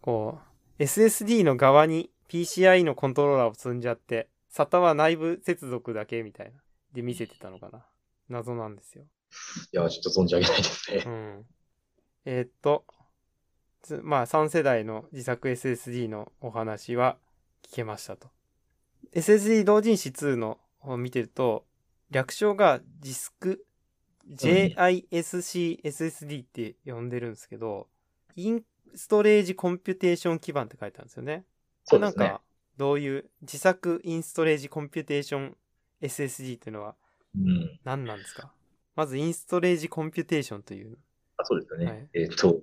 [0.00, 0.38] こ
[0.78, 6.60] う、SSD の側に PCI のコントローラーを積んじゃって、SATA は内部接続だけみたいな。
[6.92, 7.84] で見せてたのかな。
[8.28, 9.04] 謎なんですよ。
[9.72, 11.08] いや、ちょっと存じ上げないですねう。
[11.08, 11.46] ん。
[12.24, 12.84] えーっと、
[13.82, 17.16] つまあ3世代の自作 SSD のお話は
[17.62, 18.28] 聞けましたと。
[19.14, 21.64] SSD 同人誌2のを見てると、
[22.10, 23.64] 略称がディスク
[24.30, 27.88] JISC-SSD って呼んでるんですけど、
[28.36, 28.62] イン
[28.94, 31.44] ストレージコンピュテーション基盤って書いてあるんですよね。
[31.84, 32.42] そうですねなんか。、
[32.76, 35.56] どういう自作インストレージコンピュテーション
[36.00, 36.94] SSD っていうのは
[37.36, 37.78] うん。
[37.84, 38.52] 何なんですか？
[38.94, 40.98] まずインストレージコンピュテーションという。
[41.36, 41.86] あそうですよね。
[41.86, 42.60] はいえっ、と、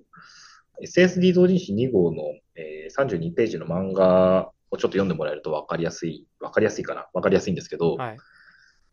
[0.82, 2.24] SSD 同人誌2号の、
[2.56, 8.17] えー32ページの漫画をちょっと読んでもらえると分かりやすい、分かりやすいかな分かりやすいんですけど、はい。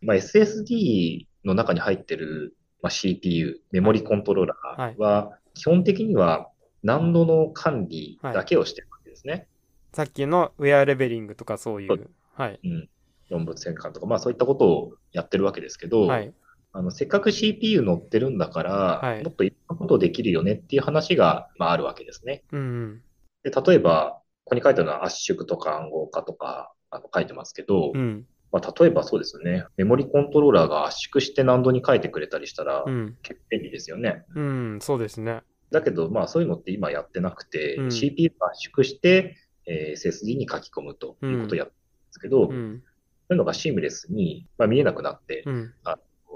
[0.01, 6.49] まあ、SSD の中に入ってる、まあ、CPU、メモリコントローラーは、基本的には
[6.83, 9.49] 難度の管理だけをしてるわけですね。
[9.93, 11.87] さっきのウェアレベリングとかそうい。
[11.87, 12.61] そうはい。
[12.63, 12.89] うん。
[13.31, 16.33] 論文戦艦とか、まあそういったことをやってるわけですけど、はい。
[16.73, 22.45] あのせっかく CPU 乗ってるんだから、はいもっといろんなことできるよねっていう話が、まあ、あるわけですね。
[22.53, 23.03] うんうん。
[23.43, 28.27] で例えば、ここに書いてあるのは圧縮とか暗号化とかあの書いてますけど、うん。
[28.53, 33.17] まあ、例えばそうですね、メモリコントローラーが圧縮して難度に書いてくれたりしたら、うん。
[33.23, 34.25] 結構便利ですよね。
[34.35, 34.79] うん。
[34.81, 35.43] そうですね。
[35.71, 42.83] だけど、まあそういうのって今やってなくて、うん CPU が圧縮して、えー SSD に書き込むということをやってるんですけど、そううん。
[43.31, 45.75] いうのがシームレスに、まあ、見えなくなって、うん。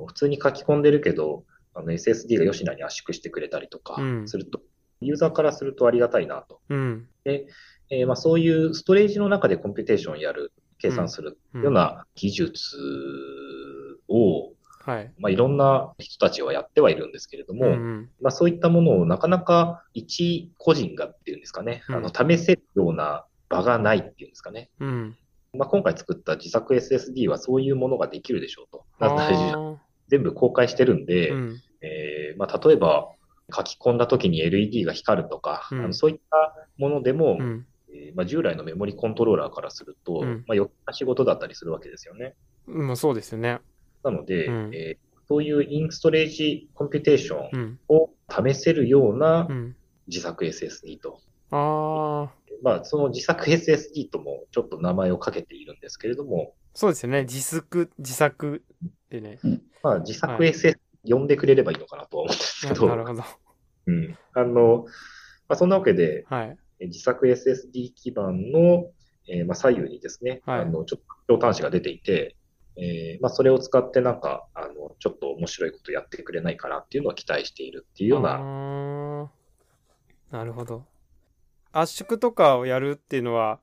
[0.07, 1.45] 普通に書き込んでるけど、
[1.75, 4.61] あの SSD がよしなに圧縮してくれたりとかうんすると、
[5.01, 6.61] ユーザーからするとありがたいなと。
[6.69, 7.09] うん。
[7.25, 12.77] えーまあ、そういうストレージの中で computation をやる、計算するうんような技術
[14.09, 14.53] を、
[14.85, 15.13] はい。
[15.19, 18.11] まあ、いろんな人たちはやってはいるんですけれども、うん。
[18.21, 24.71] まあ、そういったものをなかなか一個人がっていうんですかね、うんあの試せるような場がないっていうんですかね。
[24.81, 25.17] うん。
[25.53, 28.85] まあ、今回作った自作 SSD はそういうものができるでしょうと。
[30.09, 31.63] 全部公開してるんで、うん。
[31.83, 33.11] えーまあ、例えば
[33.55, 37.67] 書き込んだ時に LED が光るとか、うんあのそういったものでも、うん。
[37.93, 42.35] えーまあ、従来のメモリコントローラーからすると、うんまあ、余計な仕事だったりするわけですよね。
[42.67, 42.97] うん。
[42.97, 43.61] そうですよね。
[44.03, 47.79] なので、うんえーそういうインストレージコンピュテーションうん。
[47.87, 49.77] を試せるようなうん。
[50.09, 51.21] 自作 SSD と。
[51.53, 52.33] ああ。
[52.65, 57.23] まあ、その自作 SSD ともちょっと名前をかけているんですけれども、そうですよね。
[57.23, 58.65] 自作、自作
[59.09, 59.39] でね。
[59.85, 60.77] まあ、自作はい SSD
[61.09, 63.23] 呼んでくれればいいのかなとは思うんですけど、なるほど。
[63.87, 64.19] うん。
[64.35, 64.85] あの、
[65.49, 66.59] まあ、そんなわけで、はい。
[66.81, 68.87] え自作 SSD 基板の、
[69.29, 72.37] えーまあ、左右にですね、はいあのちょっと長端子が出ていて、
[72.77, 79.29] えーまあ、それを使ってなんか、あの、ちょっと面白いことやってくれないかなっていうのは期待しているっていうような、
[80.31, 80.85] なるほど。
[81.73, 83.61] 圧縮とかをやるっていうのは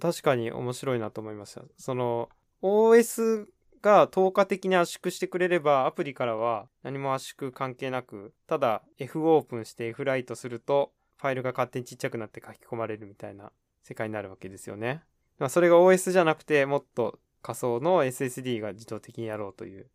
[0.00, 1.62] 確かに面白いなと思いました。
[1.76, 2.30] その
[2.62, 3.46] OS
[3.82, 13.52] が透過的に圧縮してくれればアプリからは何も圧縮関係なく、ただ F オープンして F ライトするとファイルが勝手にちっちゃくなって書き込まれるみたいな
[13.82, 15.02] 世界になるわけですよね。
[15.38, 19.86] まあ、それが OS じゃなくてもっと仮想の SSD が自動的にやろうという。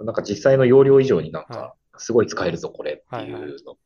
[0.00, 3.76] なんか実際の容量以上になんはか、すごい使えるぞ、これってはいうの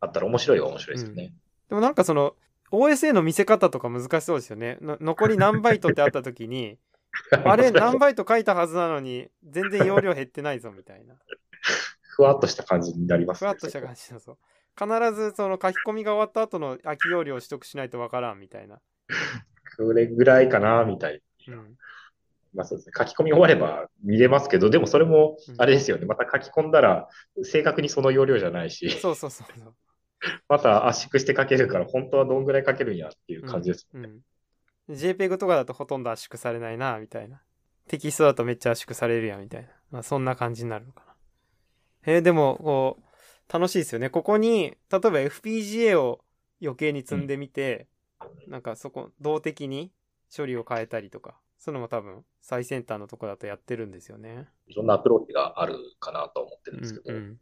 [0.00, 1.32] あったら面白いは面白いですよね。
[1.68, 2.34] でもなんかその
[2.72, 4.78] OS への見せ方とか難しそうですよね。
[4.80, 6.76] の残り何バイトってあった時に、
[7.44, 11.14] あれ何バイト書いたはずなのに全然容量減ってないぞみたいな。
[12.02, 14.38] ふわっとした感じになりますふわっとした感じだぞ。
[14.78, 18.78] 必ずその書き込みが終わった後の空き容量を取得しないとわからんみたいな。
[19.76, 21.56] これぐらいかな、みたいな。
[21.56, 21.76] うん。
[22.54, 22.92] まあそうですね。
[22.96, 26.06] 書き込み終われば見れますけど、でもそれもうん、あれですよね。
[26.06, 27.08] また書き込んだら、
[27.42, 29.46] 正確にその容量じゃないし、そうそうそう。
[30.48, 33.88] また圧縮して書けるから、本当はどんぐらい書けるんやっていう感じです。
[33.92, 34.04] うん。
[34.04, 34.08] う
[34.92, 37.42] ん、JPEG とかだとほとんど圧縮されないな、みたいな。
[37.88, 39.68] テキストだとめっちゃ圧縮されるやん、みたいな。
[39.90, 41.14] まあそんな感じになるのかな。
[42.06, 43.07] えーでも、こう、
[43.48, 44.10] 楽しいですよね。
[44.10, 46.20] ここに、例えば FPGA を
[46.62, 47.86] 余計に積んでみて、
[48.46, 49.90] なんかそこ、動的に
[50.34, 54.48] 処理を変えたりとか、そういうのも多分最先端のとこだとやってるんですよね。
[54.66, 57.40] いろんなアプローチがあるかなと思ってるんですけど、うんうん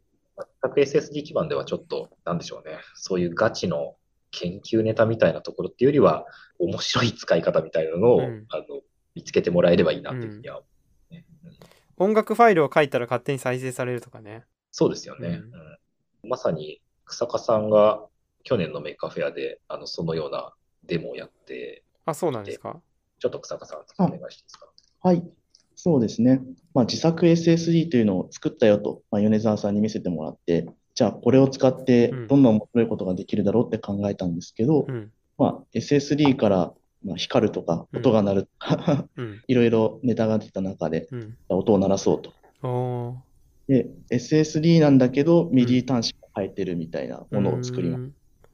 [0.61, 2.77] 全く SSD 基盤ではちょっと、なんでしょうね。
[2.93, 3.95] そういうガチの
[4.29, 6.27] 研究ネタみたいなところっていうよりは、
[6.59, 8.81] 面白い使い方みたいなのを、うんあの
[9.15, 10.61] 見つけてもらえればいいなっていうふうには、
[11.09, 11.57] ねうん
[11.99, 14.45] 音楽ファイルを書いたら勝手に再生されるとかね。
[14.69, 15.27] そうですよね。
[15.29, 15.77] うんうん
[16.27, 18.03] まさに、草加さんが
[18.43, 20.53] 去年の Maker Faire で、あの、そのような
[20.85, 22.79] デモをやって、あ、そうなんですか？
[23.19, 24.67] ちょっと草加さん、お願いしていいですか？
[25.01, 25.23] はい。
[25.75, 26.41] そうですね。
[26.73, 35.11] まあ、自作 SSD というのを作ったよと、まあ、米沢さんに見せてもらって、じゃあこれを使ってうんどんな面白いことができるだろうって考えたんですけど、うん。
[35.37, 36.73] まあ、SSD から
[37.05, 39.41] まあ光るとかうん音が鳴るとか、うん。
[39.47, 41.37] いろいろネタが出た中でうん。
[41.49, 42.33] 音を鳴らそうと。
[43.67, 48.11] で、SSD なんだけど MIDI 端子が入ってるみたいなものを作ります。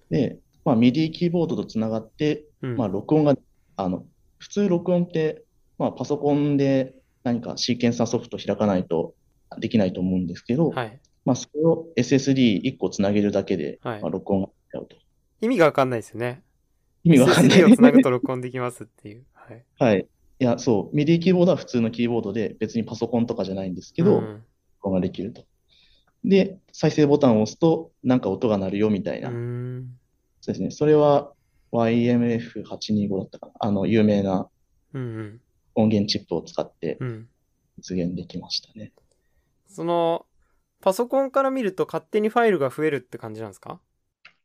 [0.09, 2.77] で、まあ、MIDI キーボードとつながって、うん。
[2.77, 3.35] まあ、録音が、
[3.75, 4.05] あの、
[4.39, 5.43] 普通録音って、
[5.77, 9.13] まあ、パソコンで何かシーケンサーソフト開かないと
[9.59, 10.99] できないと思うんですけど、はい。
[11.25, 14.95] まあ、それを SSD1 個つなげるだけで、はいまあ、録音ができちゃうと。
[15.41, 16.41] 意味がわかんないですよね。
[17.03, 19.25] 意味わかんない SSD をつなぐと録音できますっていう。
[19.33, 19.63] はい。
[19.79, 20.07] はい。
[20.39, 24.43] いや、そう、MIDI キーボードは普通のキーボードで、別にパソコンとかじゃないんですけど、録うん
[24.83, 25.45] 音ができると。
[26.23, 29.29] で、再生ボタンを押すと、なんか音が鳴るよみたいな。
[30.41, 30.71] そうですね。
[30.71, 31.33] それは
[31.71, 33.53] YMF825 だったかな。
[33.59, 34.49] あの、有名な
[34.93, 35.41] うん
[35.75, 37.07] 音源チップを使ってうん。
[37.07, 37.29] うん。
[37.79, 38.91] 実現できましたね。
[39.67, 40.27] その、
[40.81, 43.79] パソコンから見ると勝手にファイルが増えるって感じなんですか？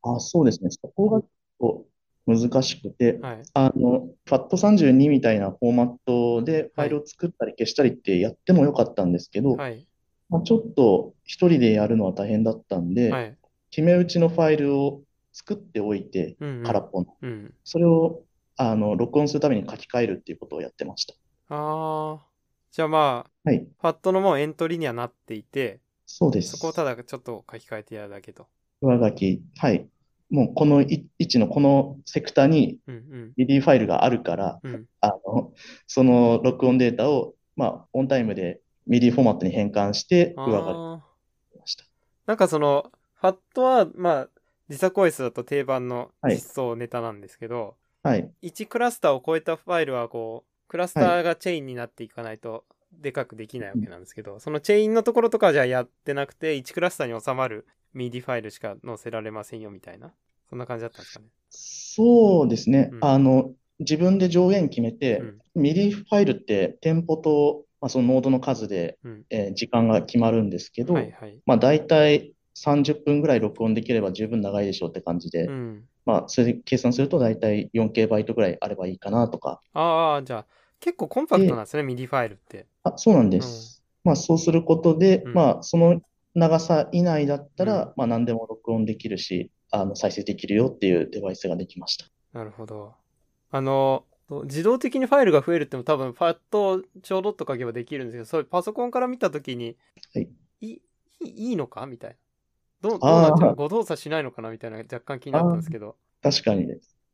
[0.03, 0.71] あ、そうですね。
[0.71, 1.87] そこが結構
[2.27, 3.43] 難しくて、はい。
[3.55, 9.87] あの、FAT32 みたいなフォーマットでファイルを作ったり消したりってやってもよかったんですけど、はい。
[10.31, 13.37] まあ、ちょっと一人でやるのは大変だったんで、はい。
[13.71, 16.63] 決め打ちのファイルを作っておいて、うんうん。
[16.65, 17.17] 空っぽの。
[17.23, 17.55] うん。
[17.65, 18.23] それを、
[18.57, 21.15] あの、録音するために書き換えるっていうことをやってました。
[21.49, 22.27] ああ。
[22.71, 23.59] じゃあまあ、はい。
[23.59, 26.53] ファットのもうエントリーにはなっていて、そうです。
[26.53, 28.47] そこをただちょっと書き換えてやるだけと。
[28.81, 29.43] 上書き。
[29.57, 29.87] はい。
[30.31, 33.33] もうこのい位置のこのセクターにうんうん。
[33.39, 34.87] MIDI ファイルがあるから、うん。
[35.01, 35.53] あの、
[35.87, 41.05] その録音データを、まあ、オンタイムで MIDI フォーマットに変換して、上書きああ。
[41.53, 41.85] しました。
[42.27, 44.29] なんかその、ファットは、まあ、
[44.69, 48.31] 自作 OS だと定番のはい実装ネタなんですけど、はい。
[48.43, 60.13] 1クラスターを超えたファイルはこう、クラスターがチェーンになっていかないとでかくできないわけなんですけど、そのチェーンのところとかはじゃあやってなくて、1クラスターに収まる MIDI ファイルしか載せられませんよみたいな、
[60.51, 61.27] そんな感じだったんですかね？
[61.51, 62.91] そうですね。
[62.93, 65.41] うんあの、自分で上限決めうて、ん。
[65.57, 69.25] MIDI ファイルって店舗と、まあ、そのノードの数で、うん。
[69.31, 71.39] えー時間が決まるんですけど、はいはい。
[71.47, 75.85] まあ、大体30分ぐらい録音できれば十分長いでしょうって感じで、うん。
[76.05, 79.61] まあ、それで計算すると大体 4K バイトぐらいあればいいかなとか。
[79.75, 80.47] ああ、じゃあ、
[80.81, 82.67] 結構コンパクトなんですね、MIDI ファイルって。
[82.83, 83.83] あ、そうなんです。
[84.05, 86.01] まあ、そうすることで、うんまあ、その
[86.35, 92.07] 長さ以内だったら、うんまあ、何でも録音できるし、あの、再生できるよっていうデバイスができました。
[92.33, 92.95] なるほど。
[93.51, 99.77] あの、自動的にファイルが増えるっても多分、ファットをちょうどっと書けばできるんですけど、それパソコンから見たときに、
[100.15, 100.29] はい。
[100.61, 100.81] いい、
[101.21, 102.17] いいのかみたいな。
[102.81, 105.97] どう、どうなっち誤動作しないのかなみたいな若干気になったんですけど。
[106.23, 106.67] 確かに、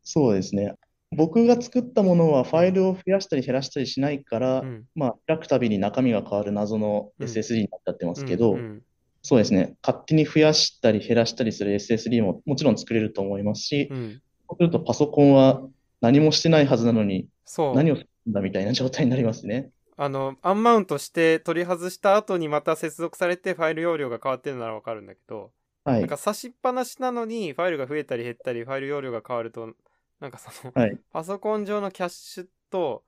[0.03, 0.75] そうですね。
[1.17, 4.85] 僕が作ったものはファイルを増やしたり減らしたりしないから、うん。
[4.95, 7.27] まあ、開くたびに中身が変わる謎のうん。
[7.27, 8.83] SSD になっちゃってますけど、うんうん。
[9.23, 14.21] そうですね、勝手に増やしたり減らしたりする SSD ももちろん作れると思いますし、うん。
[14.49, 15.62] そうするとパソコンは
[16.05, 17.74] 何もしてないはずなのに、そう。
[17.74, 19.70] 何をするんだみたいな状態になりますね。
[19.96, 25.52] あの、アンマウントして取り外した後にまた接続されてファイル容量が変わってるならわかるんだけど、
[25.84, 26.18] はいなんか。
[26.18, 29.72] 差しっぱなしなのにファイルが増えたり減ったりファイル容量が変わると、
[30.20, 30.98] なんかその、はい。
[31.11, 33.05] パソコン上のキャッシュと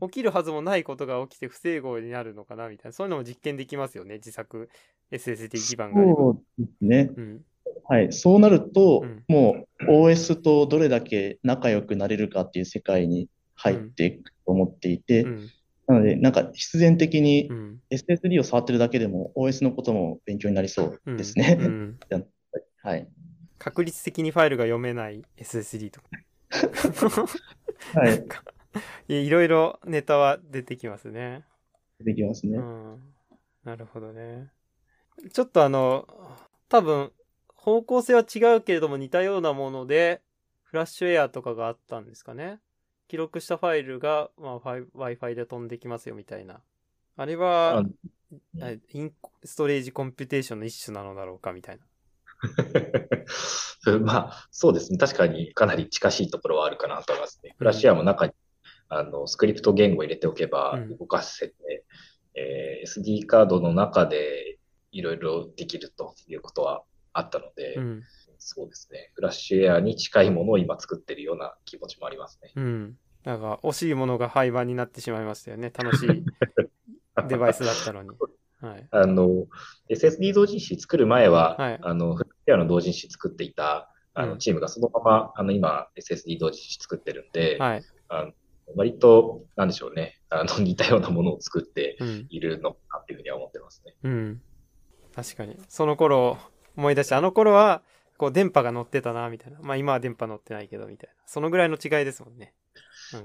[0.00, 4.70] 起きるはずもないことが起きて不整合になるのかなみたいな、そういうのも実験できますよね、自作
[5.12, 6.02] SSD 基盤が。
[6.02, 7.10] そうですね。
[7.16, 7.44] うん。
[7.88, 8.12] はい。
[8.12, 15.50] そうなるとうん、もう OS とどれだけ仲良くなれるかっていう世界に入っていくと思っていてう、ん。
[15.86, 17.80] なので、なんか必然的にうん。
[17.90, 21.58] SSD を触ってるだけでも OS のことも勉強になりそううんですね。
[21.60, 21.98] うん
[22.82, 23.08] はい。
[23.58, 26.08] 確率的にファイルが読めない SSD とか。
[27.94, 28.24] はい。
[29.08, 31.44] いろいろネタは出てきますね。
[32.00, 32.58] できますね。
[32.58, 33.00] うん。
[33.64, 34.48] なるほどね。
[35.32, 36.08] ちょっとあの、
[36.68, 37.12] 多分、
[37.62, 40.20] 方向性は違うけれども似たようなもので、
[40.64, 42.58] フラッシュエアとかがあったんですかね。
[43.06, 46.60] 記録したファイルが、まあ、ファイ Wi-Fi で飛んできますよみたいな。
[47.16, 47.84] あれは、
[48.92, 49.12] イン
[49.44, 51.84] ストレージコンピューテーションの一種なのだろうかみたいな。
[54.02, 54.98] まあ、そうですね。
[54.98, 57.54] 確かにかなり近しいところはあるかなと思いますね。
[57.58, 58.32] フラッシュアも中に
[58.88, 61.84] あのスクリプト言語を入れておけばうん動かせて、
[62.34, 64.58] えー SD カードの中で
[64.90, 66.82] いろいろできるということは
[67.12, 68.02] あったので、うん。
[68.38, 69.10] そうですね。
[69.14, 72.52] フラッシュエアに近いものを今作ってるような気持ちもありますね。
[72.56, 72.98] うん。
[73.24, 75.70] なんか、惜しいものが廃盤になってしまいましたよね。
[75.72, 76.24] 楽しい
[77.28, 78.10] デバイスだったのに。
[78.60, 78.88] はい。
[78.90, 79.46] あの、
[79.88, 87.82] SSD 同人誌作る前は、はいあの、フラッシュエアの同人誌作っていたあうんのチームがそのまま、あの、今 SSD 同人誌作ってるんで、はい。
[88.08, 88.32] あの
[88.74, 92.26] 割と、なんでしょうね、あの、似たようなものを作ってうん。
[92.28, 93.94] いるのかなっていうふうには思ってますね。
[94.02, 94.42] うん。
[95.14, 95.58] 確かに。
[95.68, 96.38] その頃、
[96.76, 97.82] 思い出して、あの頃は、
[98.18, 99.58] こう、電波が乗ってたな、みたいな。
[99.62, 101.14] まあ、今は電波乗ってないけど、みたいな。
[101.26, 102.54] そのぐらいの違いですもんね。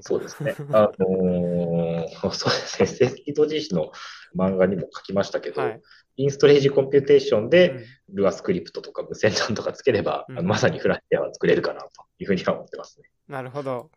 [0.02, 0.56] そうですね。
[0.74, 3.91] あのー そうですね、SSD 同人誌の
[4.36, 5.82] 漫画にも書きましたけど、はい。
[6.18, 7.86] インストレージコンピューテーションうで、ん
[8.16, 11.89] Lua スクリプトとか無線 LAN とかつければ、うんあのまさにフラッシュエアは作れるかなと
[12.20, 13.10] いうふうには思ってますね。
[13.28, 13.89] なるほど。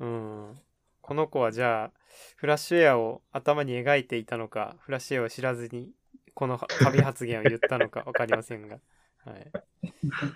[0.00, 0.60] うん。
[1.02, 1.92] この子はじゃあ、
[2.36, 5.90] FlashAir を頭に描いていたのか、フラッシュエアを知らずに、
[6.38, 8.78] この神発言を言ったのかわかりませんが。
[9.24, 9.34] はい。
[9.34, 10.32] なる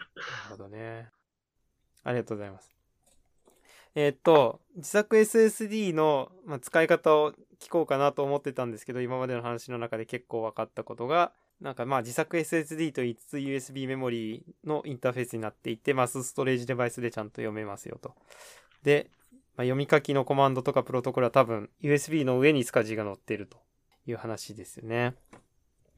[0.50, 1.11] ほどね。
[2.03, 2.74] ありがとうございます。
[3.94, 11.30] えーっと、自作 SSD の、まあ、使い方を聞こうかなと思ってたんですけど、今までの話の中で結構分かったことが、
[11.61, 18.16] なんかまあ自作 SSD と言いつつ USB メモリーのインターフェースになっていて、マスストレージデバイスでちゃんと読めますよと。
[18.82, 19.09] で、
[19.57, 23.59] まあ、読み書きのコマンドとかプロトコルは多分 USB の上にスカジが載っていると
[24.09, 25.14] いう話ですよね。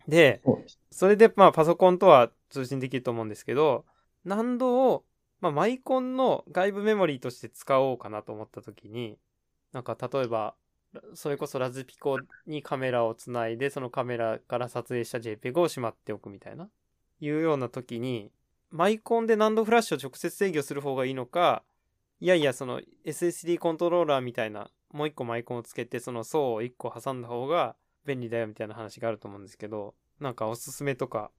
[0.08, 0.42] で、
[0.90, 3.84] それでまあパソコンとは通信できると思うんですけど、
[4.24, 5.04] 難度を、
[5.40, 9.18] まあ、マイコンの外部メモリーとして使おうかなと思った時に、
[9.72, 10.54] なんか例えば、
[11.14, 16.68] それこそラズピコにカメラをつないで、そのカメラから撮影した JPEG をしまっておくみたいな、
[17.20, 18.30] いうような時に、
[18.70, 21.62] マイコンで何度フラッシュを直接制御する方がいいのか、
[22.20, 27.74] いやいや、その SSD コントローラーみたいな、もう一個マイコンをつけて、その層を一個挟んだ方が
[28.04, 31.30] 便利だよみたいな話があると思うんですけど、なんかおすすめとか、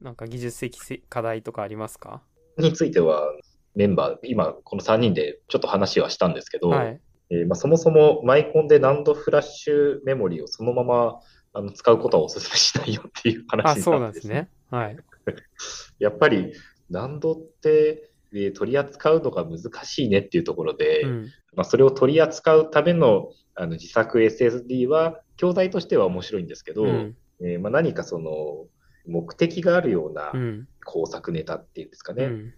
[0.00, 2.22] なんか技術的課題とかありますか？
[2.58, 3.32] については、
[3.74, 7.00] メンバー、今この3人でちょっと話はしたんですけど、はい。
[7.30, 11.20] えーまあ、そもそもマイコンで何度フラッシュメモリーをそのまま
[11.54, 14.50] あの使うことはお勧めしないよっていう話あ、にそうななんですね。
[14.70, 14.96] はい。
[15.98, 16.52] やっぱり
[16.90, 21.26] 何度って、えー取り扱うのが難しいねっていうところで、うん。
[21.54, 27.16] まあ、それを取り扱うためのあの自作 SSD は教材としては面白いんですけど、うん。
[27.40, 28.66] えーまあ、何かその
[29.06, 30.68] 目的があるようなうん。
[30.84, 32.54] 工作ネタっていうんですかね、うん。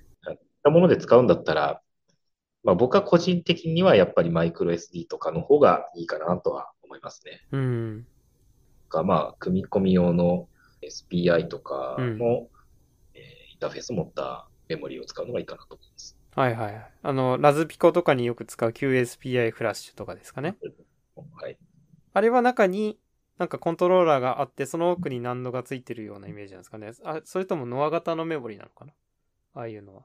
[0.62, 1.82] たもので使うんだったら、
[2.62, 7.46] まあ、僕は個人的にはやっぱりマイクロ SD とかの方がいいかなとは思いますね。
[7.52, 8.06] うん。
[8.88, 10.48] がまあ、組み込み用の
[10.82, 12.18] SPI とかの、うん
[13.14, 16.16] えーインターフェースを持ったメモリーを使うのがいいかなと思います。
[16.34, 16.90] はいはいはい。
[17.02, 20.56] あの、ラズピコとかによく使う QSPI フラッシュとかですかね。
[21.16, 21.56] はい。
[22.12, 22.98] あれは中に、
[23.38, 26.92] なんかコントローラーがあって、その奥に難度がついてるようなイメージなんですかね。
[27.04, 28.92] あ、それともノア型のメモリなのかな？
[29.54, 30.02] ああいうのは。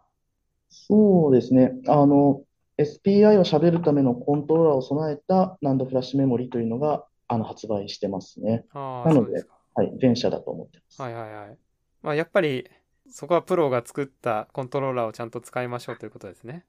[0.69, 1.73] そうですね。
[1.87, 2.43] あの、
[2.77, 8.65] SPI を喋るためのコントローラーを備えたナンドフラッシュメモリというのが、あの、発売してますね。
[8.73, 9.57] ああ、なのでそうですか。
[9.75, 9.97] はい。
[10.01, 11.01] 前者だと思ってます。
[11.01, 11.57] はいはいはい。
[12.01, 12.69] まあやっぱり、
[13.11, 16.65] そこはプロが作ったコントローラーをちゃんと使いましょうということですね。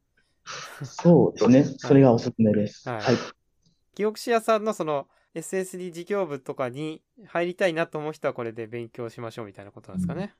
[0.82, 1.64] そうですね。
[1.78, 2.88] それがおすすめです。
[2.88, 3.16] はいはい。
[3.94, 10.34] キオクシアさんのその SSD 事業部とかに入りたいなと思う人はこれで勉強しましょうみたいなことなんですかね。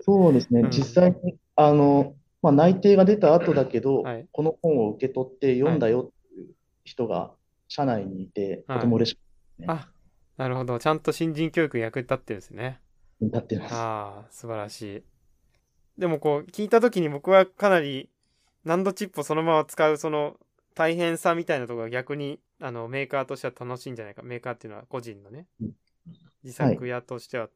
[0.00, 0.70] そうですねうん。
[0.70, 7.32] 実際に、あの、まあ、内定が出た後だけど、はいこの本を受け取って読んだよっていう人が
[7.68, 9.18] 社内にいて、はいとても嬉しく
[9.66, 9.88] あ、
[10.36, 10.78] なるほど。
[10.78, 12.80] ちゃんと新人教育に役に立ってるんですね。
[13.20, 13.74] なってます。
[13.74, 15.02] ああ、素晴らしい。
[15.98, 18.10] でもこう、聞いたときに僕はかなり、
[18.64, 20.36] 難度チップをそのまま使うその
[20.74, 24.22] 大変さみたいなところが逆に、あの、メーカーとしては楽しいんじゃないか。
[24.22, 25.72] メーカーっていうのは個人のねうん、
[26.44, 27.48] 自作屋としては。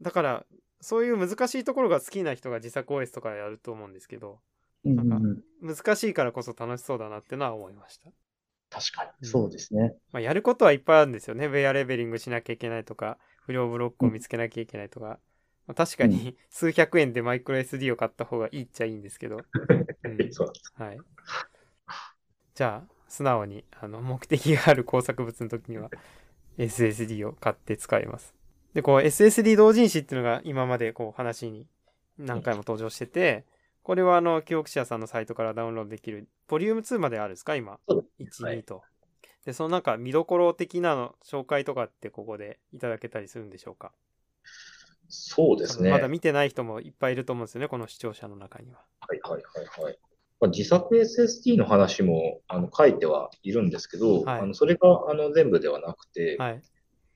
[0.00, 0.46] だから、
[0.80, 4.40] そういう難しいところが好きな人が自作 OS とかやると思うんですけど、
[4.84, 8.10] なんうん難しいからこそ楽しそうだなってのは思いました。
[8.68, 9.94] 確かうんに、そうですね。
[10.12, 11.46] まあ、やることはいっぱいあるんですよね。
[11.46, 15.18] ウェアレベリングしなきゃいけないとか、不良ブロックを見つけなきゃいけないとか。
[15.66, 19.38] まあ、確かに 数百円でマイクロ SD を買った方がいいっちゃいいんですけど。
[20.04, 20.18] うん。
[20.74, 20.98] はい。
[22.54, 25.90] じゃあ、素直にあの目的がある工作物の時には
[26.58, 28.34] SSD を買って使います。
[28.74, 31.66] で、こう SSD 同人誌っていうのが今までこう話に
[32.18, 33.44] 何回も登場してて、
[33.82, 37.56] これはあの、記憶者さんのサイトからダウンロードできる、ボリューム2まであるんですか？
[37.56, 37.78] 今。
[37.88, 38.82] そう1、はい2と。
[39.44, 43.92] で、そのなんか見どころ的なの紹介とかってここでいただけたりするんでしょうか？
[45.08, 45.90] そうですね。
[45.90, 48.78] まだ見てない人もいっぱいいると思うんですよね、この視聴者の中には。
[49.00, 49.98] はいはいはいはい。
[50.40, 56.62] まあ、自作 SSD の話もあの書いてはいるんですけど、はいあのそれがあの全部ではなくて、はい。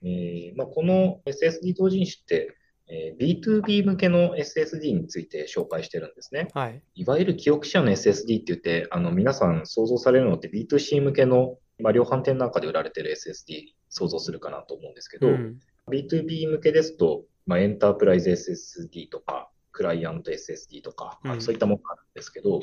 [0.02, 2.54] えーまあ、この SSD 同人誌って、
[2.88, 6.48] えー B2B 向けの SSD について紹介してるんですね。
[6.54, 6.82] はい。
[6.94, 22.60] いわゆる記憶者の SSD って言って、あの皆さん想像されるのって B2C 向けの、まあ、量販店なんかで売られてる SSD 想像するかなと思うんですけど、うん B2B 向けですと、まあ、エンタープライズ SSD とか、クライアント SSD とか、あうんのそういったものがあるんですけど、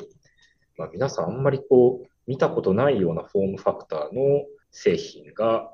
[0.77, 5.71] まあ、皆さんあんまりこう、見たことないようなフォームファクターの製品が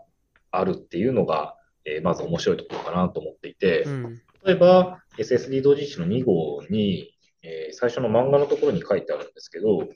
[0.51, 4.21] あるっていうのが、えーまず面白いところかなと思っていて、うん。
[4.45, 9.87] 例えば SSD 同人誌の2号に、えー最初の漫画のところに書いてあるんですけど、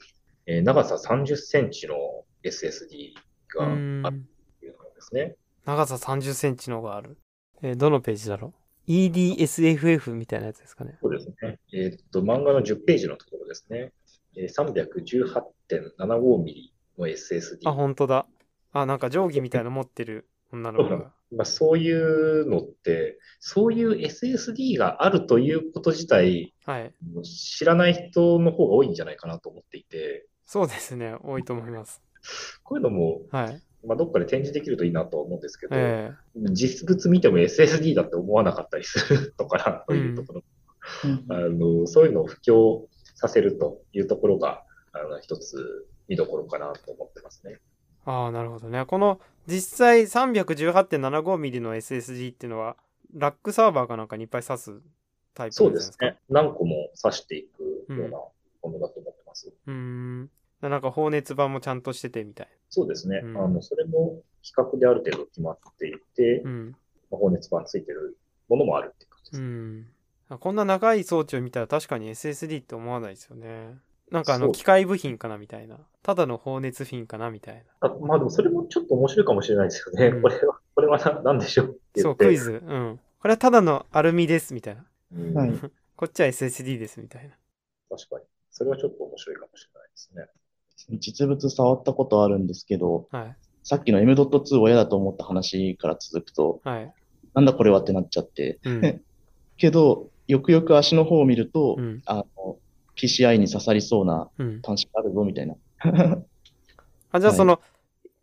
[0.47, 1.95] えー長さ30センチの
[2.43, 3.13] SSD
[3.57, 5.35] がうんあるっていうのですね。
[5.65, 7.17] 長さ30センチのがある。
[7.61, 8.53] えーどのページだろ
[8.87, 10.97] う ?EDSFF みたいなやつですかね。
[11.01, 11.59] そうですね。
[11.73, 13.93] えーっと、漫画の10ページのところですね。
[14.35, 14.49] えー
[15.99, 16.45] 318.75mm
[16.97, 17.67] の SSD。
[17.69, 18.25] あ、本当だ。
[18.71, 21.13] あ、なんか定規みたいなの持ってる女の子が。
[21.35, 26.93] まあ、そういうのって、そういう SSD があるということ自体、はい。
[27.23, 31.15] 知らない人の方が多いんじゃないかなと思っていて、そうですね。
[31.23, 32.01] 多いと思います。
[32.63, 33.61] こういうのも、はい。
[33.85, 40.43] まあ、どっかで展示できるといいなとは思うんですけど、え実物見ても SSD だって思わなかったりするのかなというところ、
[41.03, 41.37] うんあ
[41.81, 44.63] の、そういうのを布教させるというところが、
[44.93, 47.59] あの、一つ見どころかなと思ってますね。
[48.05, 48.85] ー、ああ、なるほどね。
[48.85, 52.77] この実際 318.75mm の SSD っていうのは、
[53.13, 54.81] ラックサーバーかなんかにいっぱい挿す
[55.33, 56.05] タイプそうのやつか？
[56.05, 56.19] ですね。
[56.29, 58.31] 何個も挿していくようなも
[58.63, 59.51] のだと思ってます。
[59.67, 60.29] うーん。
[60.69, 63.21] なんか放熱板もちゃんとしててみたいそうですね。
[63.23, 66.49] うんあの、それも企画である程度決まっていて、な。
[66.49, 66.75] うん。
[67.11, 68.17] まあ放熱板ついてる
[68.49, 69.41] ものもあるっていう感じでうす。
[69.41, 69.87] ん。
[70.29, 73.77] あこんな長い装置を見たら確かに SSD って思わないですよね。
[74.11, 75.77] なんかあの機械部品かなみたいな。
[76.03, 77.87] ただの放熱品かなみたいな。
[77.87, 80.07] あまあでもそれもちょっと面白いかもしれないですよね。
[80.07, 82.15] うんこれは、これはな何でしょうって言そう。
[82.15, 82.51] クイズ。
[82.51, 82.99] うん。
[83.19, 84.85] これはただのアルミですみたいな。
[85.15, 85.53] うんはい
[85.95, 87.35] こっちは SSD ですみたいな。
[87.89, 88.25] 確かに。
[88.51, 90.27] それはちょっと面白いかもしれないですね。
[90.99, 93.35] 実物触ったことあるんですけど、はい。
[93.63, 96.93] さっきの M.2 を嫌だと思った話から続くと、はい。
[97.33, 99.01] なんだこれはってなっちゃって、うん。
[99.57, 102.01] けど、よくよく足の方を見ると、うん。
[102.05, 102.57] あの、
[102.95, 104.61] PCI に刺さりそうなうん。
[104.61, 105.55] 端子があるぞみたいな。
[107.11, 107.59] あ、じゃあはいその、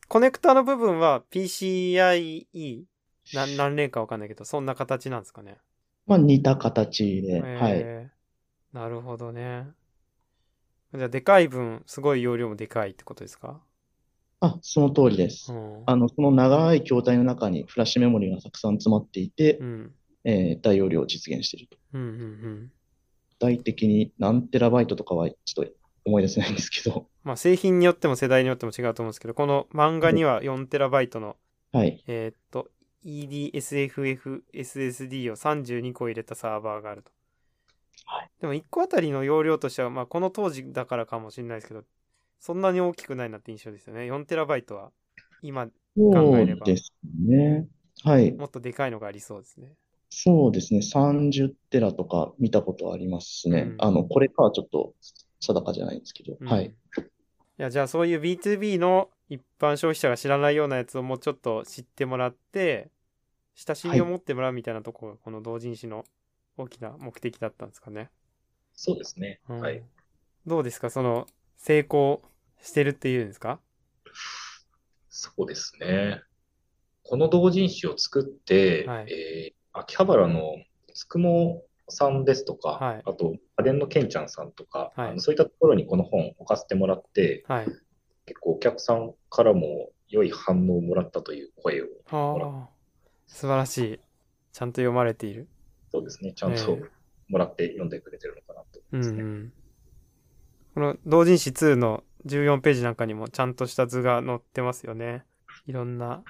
[0.09, 2.85] コネクタの部分は PCIe
[3.33, 5.59] 何何連かわかんないけど、そんな形なんですかね。
[6.07, 7.73] まあ似た形で、はい。
[7.79, 8.21] えー
[8.73, 9.67] なるほどね。
[10.95, 13.61] じゃあ、でかい分、すごい容量もでかいってことですか？
[14.41, 15.57] あ、その通りですう。
[15.57, 15.85] ん。
[15.87, 19.95] あの、その長い筐体の中にフラッシュメモリがたくさん詰まっていてう、ん。
[20.25, 21.79] えー大容量を実現していると。
[21.93, 22.03] うん。
[22.03, 22.73] うん。
[23.31, 25.73] 具体的に何テラバイトとかはちょっと
[26.05, 31.37] 思い出せないんですけど、まあ、製品によっても世代によっても違うと思うんですけど、この漫画には 4TB の、
[31.73, 32.03] はい。
[32.07, 32.71] えーっと、
[33.05, 37.13] EDSFF SSD を32個入れたサーバーがあると。
[38.07, 41.85] はいでも1個あたりの容量としては、まあ、この当時だからかもしれないですけど、
[42.39, 44.07] そんなに大きくないなって印象ですよね。
[44.07, 44.91] 4TB は
[45.43, 46.93] 今考そえればうです
[47.23, 47.69] ね。
[48.03, 48.33] はい。
[48.33, 49.75] もっとでかいのがありそうですね。
[50.09, 50.81] そうですね。
[50.81, 53.61] 30テラとか見たことありますね。
[53.63, 54.95] うんあの、これかはちょっと
[55.41, 56.67] 定かじゃないんですけど、うんはい。
[56.67, 56.73] い
[57.59, 62.91] や、じゃあそういう B2B の一般消費者が知らないようなやつをもうちょっと知ってもらって、
[63.55, 66.05] 親しみを持ってもらうみたいなところが、この同人誌の
[66.61, 68.11] 大きな目的だったんですかね。
[68.75, 69.41] そうですね。
[69.49, 69.83] うんはい。
[70.47, 70.91] どうですか？
[70.91, 72.23] その、成功
[72.63, 73.61] してるっていうんですか？
[75.09, 76.23] そうですね。
[77.03, 80.57] この同人誌を作って、はいえー秋葉原の
[80.95, 87.67] つくもさんですとか、はいあと家電のけんちゃんさんとか、はいあのそういったところにこの本を置かせてもらって、はい。
[88.27, 92.69] 結構お客さんからも良い反応をもらったという声を、はあ。
[93.29, 94.01] 素晴らしい。
[94.53, 95.47] ちゃんと読まれている。
[95.91, 99.23] そうですね、ちゃんとええもらって読んでくれてるのかなとうん思いますね。
[99.23, 99.53] うん。
[100.75, 105.25] この同人誌2の14ページなんかにもちゃんとした図が載ってますよね。
[105.67, 106.23] いろんな。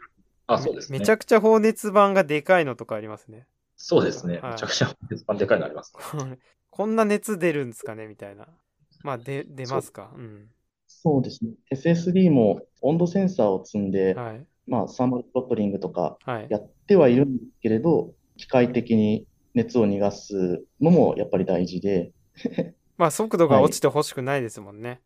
[0.47, 0.99] あ、そうですね。
[0.99, 3.47] めちゃくちゃ放熱板がでかいのとかありますね。
[3.77, 4.39] そうですね。
[4.41, 6.39] はいめちゃくちゃ鉄板でかいのありますね。
[6.71, 8.07] こんな熱出るんですかね？
[8.07, 8.47] みたいな。
[9.03, 10.13] まあ、で、出ますか？
[10.15, 10.51] うん。
[10.87, 11.53] そうですね。
[11.73, 14.47] SSD も温度センサーを積んで、はい。
[14.67, 16.47] まあ、サーマルプロットリングとかはい。
[16.51, 22.13] やってはいるんですけれど、機械的に熱を逃がすのもやっぱり大事で、
[22.97, 25.01] まあ、速度が落ちてほしくないですもんね。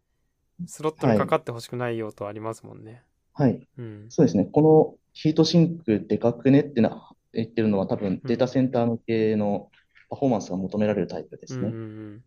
[0.66, 3.02] スロットにはいかかってほしくない用途ありますもんね。
[3.32, 3.66] はい。
[3.78, 4.06] うん。
[4.08, 4.44] そうですね。
[4.44, 9.70] このヒートシンクでかくねってな言ってるのは多分データセンター向けの
[10.08, 11.68] パフォーマンスが求められるタイプですね。
[11.68, 12.24] うんうんうん。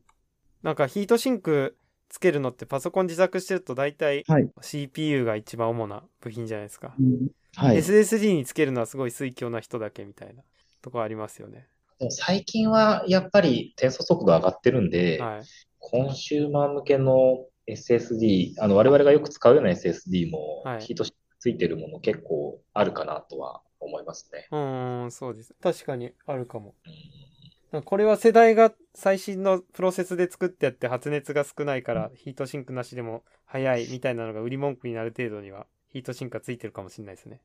[0.64, 1.78] なんかヒートシンク
[2.10, 4.50] つけるのってパソコン自作してると大体はい。
[4.62, 6.96] CPU が一番主な部品じゃないですか。
[7.00, 7.78] うんはい。
[7.78, 10.44] SSD につけるのはすごい推強な人だけみたいな
[10.82, 11.68] とこありますよね。
[12.10, 15.42] 最近はやっぱり転送速度上がってるんで、はい。
[15.80, 24.48] コンシューマー向けの SSD、あの我々がよく使うような SSD もはいヒートシンクついてるもの結構あるかなとは思いますね。
[24.52, 25.54] うーん、そうです。
[25.62, 26.76] 確かにあるかも。
[27.84, 37.42] これは世代が最新のプロセスで作ってやって発熱が少ないからヒートシンクなしでも早いみたいなのが売り文句になる程度にはヒートシンクがついてるかもしれないですね。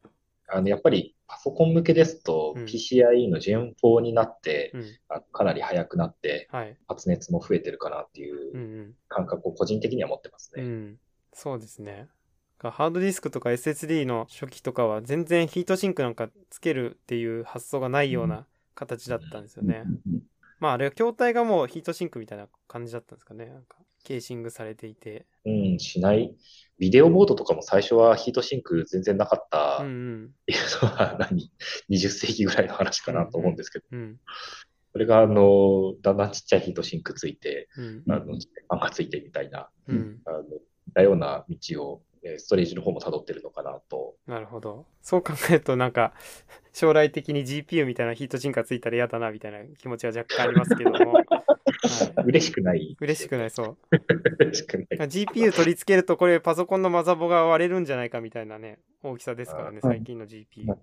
[0.52, 4.84] あのやっぱりパソコン向けですとうん PCIe の Gen 4になって、うん。
[5.08, 6.76] あかなり速くなってはい。
[6.88, 10.62] 発熱も増えてるかなっていう感覚を個人的には持ってますね。
[10.62, 10.98] うん。
[11.32, 12.08] そうですね。
[12.58, 19.82] ハードディスクとか SSD の初期とかは全然ヒートシンクなんかつけるっていう発想がないような形だったんですよね。
[20.06, 20.22] うん
[20.60, 23.46] まああれは筐体がもうヒートシンクみたいな感じだったんですかね。
[23.46, 25.26] なんかケーシングされていて。
[25.44, 26.34] うん、しない。
[26.78, 29.90] ビデオボードとかも最初はヒートシンク全然なかったっうんう
[30.26, 30.30] ん。
[30.46, 31.50] ていうのは何
[31.90, 34.20] ?20 世紀ぐらいの話かなと思うんですけど、うん。
[34.92, 38.02] それがあの、だんだんちっちゃいヒートシンクついて、うん。
[38.12, 40.20] あの、ファンがついてみたいな、うん。
[40.26, 40.42] あの、
[40.86, 44.14] 似たような道を、えーストレージの方も辿ってるのかなと。
[44.26, 44.86] なるほど。
[45.02, 46.14] そう考えるとなんか
[46.72, 51.12] 将来的に GPU みたいなヒートシンクがついたら嫌だなみたいな気持ちは若干ありますけども。
[52.16, 52.96] はい、嬉しくない。
[53.00, 53.76] 嬉しくない、そう。
[54.38, 54.86] 嬉しくない。
[55.08, 60.76] GPU 取り付けるとこれパソコンのマザボが割れるんじゃないかみたいなね、大きさですからね、はい最近の GPU。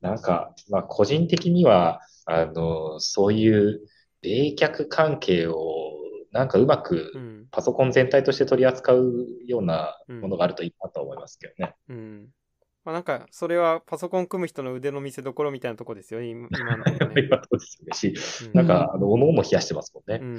[0.00, 3.80] なんか、まあ、個人的には、あの、そういう
[4.22, 5.95] 冷却関係を、
[6.32, 7.46] なんかうまくうん。
[7.50, 11.74] パソコン全体として取り扱うようなものがあるといいなと思いますけどね。
[11.88, 12.28] うん。
[12.84, 16.98] まあなんか、それはパソコン組む人の腕の見せ所みたいなとこですよね、今今のね。
[17.26, 20.20] 今そうですよねし、うんなんか、あの、おのおの冷やしてますもんね。
[20.22, 20.36] うん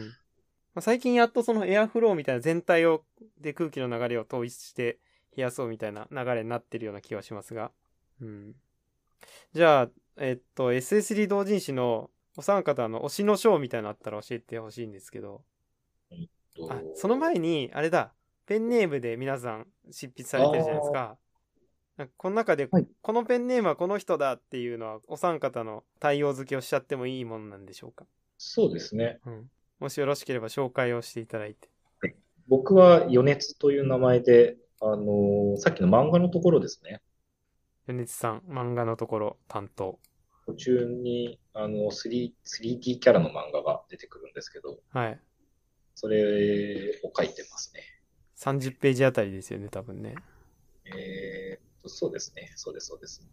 [0.77, 3.03] まあ、最近やっとそのエアフローみたいな全体を
[3.41, 4.99] で空気の流れを統一して
[5.35, 7.71] 冷やそうみたいな流れになってるような気はしますが。
[8.21, 8.55] うん。
[9.53, 15.41] じゃあ、えっと、SSD 同人誌のお三方の推しの章みたいなのあったら教えてほしいんですけど。
[16.69, 18.13] あ、その前に、あれだ、
[18.45, 21.17] ペンネームで皆さん執筆されてるじゃないですか。
[21.97, 28.05] なんかこの中で、はいこのペンネームはこの人だっていうのは、お三方の対応付けをしちゃってもいいものなんでしょうか？
[28.37, 29.19] そうですね。
[29.25, 29.49] うん。
[29.79, 31.69] もしよろしければ紹介をしていただいて。
[32.47, 37.01] 僕は余熱という名前で、あのさっきの漫画のところですね。
[37.87, 39.99] 米津さん、漫画のところ担当。
[40.45, 45.19] 途中に、あの、3、3D キャラの漫画が出てくるんですけど、はい。
[45.99, 47.81] それを書いてますね。
[48.37, 50.13] 30ページあたりですよね、多分ね。
[50.85, 52.51] えーっと、そうですね。
[52.55, 53.27] そうです、そうです。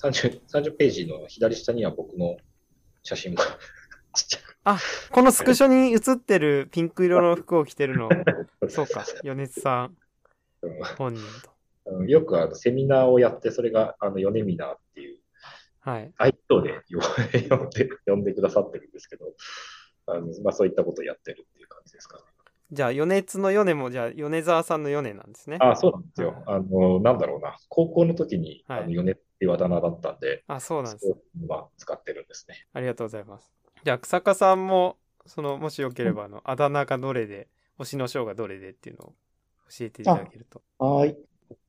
[0.00, 2.36] 30、30ページの左下には僕の
[3.02, 3.38] 写真も
[4.14, 4.56] ちっちゃく。
[5.10, 8.08] このスクショに写ってるピンク色の服を着てるの、
[8.68, 9.96] そうか、米津さん
[10.96, 11.50] 本人と。
[11.86, 15.18] うんよくあのセミナーをやって、それがあの、ヨネミナーっていう、
[15.80, 16.12] はい。
[16.18, 17.00] 愛称で呼
[17.56, 19.26] 呼んで、呼んでくださってるんですけど、
[20.06, 22.22] あのまあ、そういったことをやってるっていう感じですかね。
[22.72, 25.58] じゃあ、米津の米も、じゃあ、米沢さんの米なんですね。
[25.60, 26.42] あそうなんですよ。
[26.46, 27.56] あの、なんだろうな。
[27.68, 31.06] 高校の時に、はいあの、ヨネっていうあだ名だったんで、あ、そうなんです。
[31.06, 32.66] そう今使ってるんですね。
[32.72, 33.52] ありがとうございます。
[33.84, 34.96] じゃあ、草加さんも、
[35.26, 37.48] その、もしよければ、あの、あだ名がどれで
[37.78, 39.14] 推しの章がどれでっていうのを
[39.70, 40.62] 教えていただけると。
[40.78, 41.16] はい。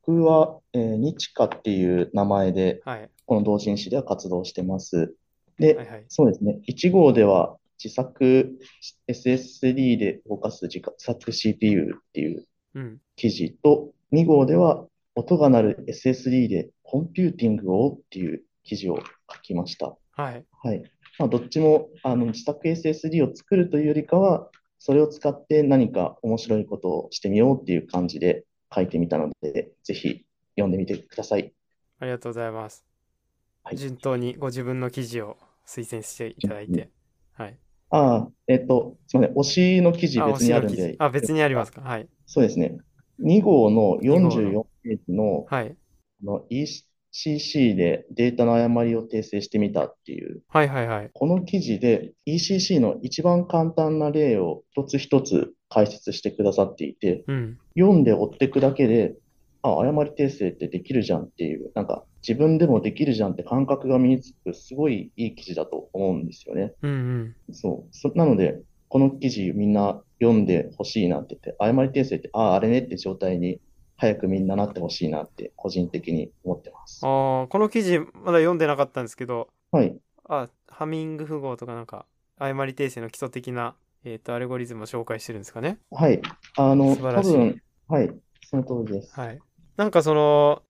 [0.06, 3.10] 僕は、えー、日華っていう名前で、はい。
[3.28, 5.14] この同人誌では活動してます。
[5.60, 6.06] で、はいはい。
[6.08, 6.60] そうですね。
[6.68, 8.60] 1号では自作
[9.08, 12.46] SSD で動かす自作 CPU っていう
[12.78, 13.02] うん。
[13.16, 19.00] 記事と、2号では音が鳴る SSD でコンピューティングをっていう記事を
[19.34, 19.96] 書きました。
[20.12, 20.46] はい。
[20.64, 20.84] はい。
[21.18, 24.50] まあ、どっちもあの自作 SSD を作るというよりかは、
[24.80, 30.26] それを使って何か面白いことをしてみようっていう感じで書いてみたので、ぜひ
[30.56, 31.52] 読んでみてください。
[32.00, 32.86] ありがとうございます。
[33.64, 36.90] はい順当にご自分の記事を推薦していただいて。
[37.34, 37.58] はい。
[37.90, 39.38] ああ、えっと、すみません。
[39.38, 41.82] 推しの記事あ、別にあるんで、推しの記事あ、別にありますか？
[41.82, 42.08] はい。
[42.26, 42.78] そうですね。
[43.24, 45.76] 2号の二号の44ページのはい。
[46.22, 51.10] あの ECC でデータの誤りを訂正してみたっていう、はいはいはい。
[51.14, 57.58] この記事で ECC の一番簡単な例を一つ一つ解説してくださっていて、うん。
[57.78, 59.16] 読んで追っていくだけで、
[59.62, 66.74] あ、誤り訂正ってできるじゃんっていう、なんか自分でもできるじゃんって感覚が身につく、すごいいい記事だと思うんですよね。
[66.82, 67.54] うんうん。
[67.54, 67.96] そう。
[67.96, 73.62] そなので、この記事みんな読んでほしいなって言って、誤り訂正って、ああ、あれねって状態に
[73.96, 77.00] 早くみんななってほしいなって個人的に思ってます。
[77.06, 79.98] ああ、この記事まだ読んでなかったんですけど、はい。
[80.28, 82.06] あ、ハミング符号とかなんか、
[82.38, 85.80] 誤り訂正の基礎的な、えっと、アルゴリズムを紹介してるんですかね。
[85.92, 86.22] はい。
[86.58, 88.14] あの、多分、はい。
[88.50, 89.18] その通りです。
[89.18, 89.40] はい。
[89.78, 90.64] なんかその、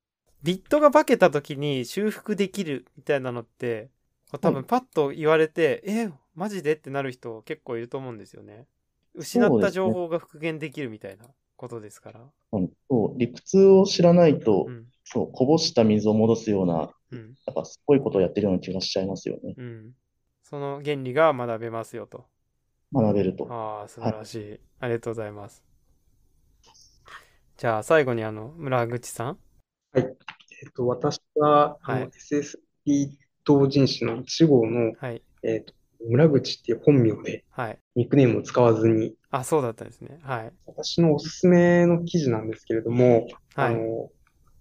[0.48, 3.90] ビットが化けた時に修復できるみたいなのって、
[4.40, 8.66] 多分パッと言われて、え、マジでってなる人結構いると思うんですよね。
[9.14, 11.26] 失った情報が復元できるみたいな
[11.58, 12.22] ことですから。
[12.54, 14.86] うんそう理屈を知らないと、うん。
[15.04, 17.36] そう、こぼした水を戻すような、うん。
[17.46, 19.54] なんかすごいことをやってるような気がしちゃいますよね。
[19.58, 19.92] うん。
[20.44, 22.24] その原理が学べますよと。
[22.94, 23.48] 学べると。
[23.52, 24.60] ああ、素晴らしい。
[24.80, 25.62] ありがとうございます。
[27.58, 29.38] じゃあ最後にあの、村口さん。
[30.62, 33.12] えっと、私は、はい SSD
[33.44, 35.22] 同人誌の1号の、はい。
[35.44, 35.74] えっと、
[36.10, 37.80] 村口っていう本名ではい。
[37.96, 40.20] ニックネームを使わずに、あ、そうだったんですね。
[40.22, 40.52] はい。
[40.66, 43.74] 私のおすすめの記事なんですけれども、はい。
[43.74, 44.10] あの、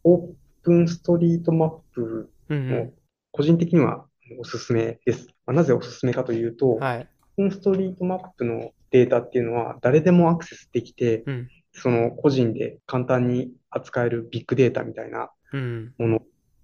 [0.05, 0.33] オー
[0.63, 2.91] プンストリートマップの
[3.33, 4.07] 個人的には
[4.39, 5.27] おすすめです。
[5.47, 6.79] まあなぜおすすめかというと、ん。
[6.79, 7.09] はい。
[7.39, 11.49] オープンストリートマップのデータっていうのは誰でもアクセスできて、うん。
[11.73, 15.29] その個人で簡単に扱えるビッグデータみたいなうん。
[15.53, 16.21] ものみ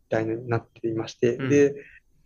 [0.09, 1.75] たいになっていまして、うんで、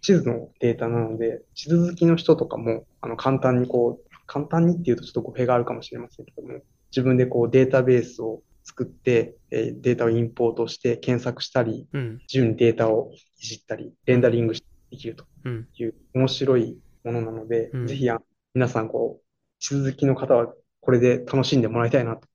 [0.01, 12.19] 地図のデータなので、地図好きの人とかも、あの、簡単にこう、簡単にっていうとちょっと語弊があるかもしれませんけども、自分でこうデータベースを作って、えーデータをインポートして検索したり、うん。
[12.23, 15.69] 自由にデータをいじったり、レンダリングできるとうん。
[15.75, 18.21] いう面白いものなので、うんぜひあ
[18.55, 19.25] 皆さんこう、
[19.61, 22.27] 地図好きの方はこれで楽しんでもらいたいなと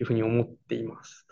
[0.00, 1.26] いうふうに思っています。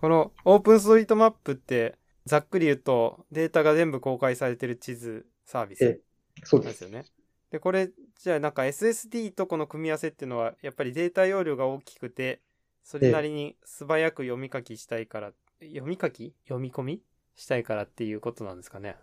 [0.00, 0.10] はい。
[0.10, 1.96] このオープンストリートマップって、
[2.26, 6.00] ざっくり言うとデータが全部公開されてる地図サービスえ
[6.44, 6.82] そうです。
[6.84, 7.18] なんですよね。
[7.50, 12.42] で、これ、じゃあなんか SSD とこの組み合わせっていうのは、やっぱりデータ容量が大きくて、
[12.84, 16.34] それなりに素早く読み書きしたいから、読み書き？
[16.44, 17.02] 読み込み
[17.34, 18.96] したいからっていうことなんですかね。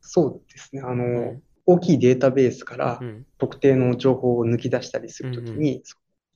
[0.00, 0.82] そうですね。
[0.82, 1.42] あの、うん。
[1.66, 3.26] 大きいデータベースからうん。
[3.38, 5.82] 特定の情報を抜き出したりするときうんに、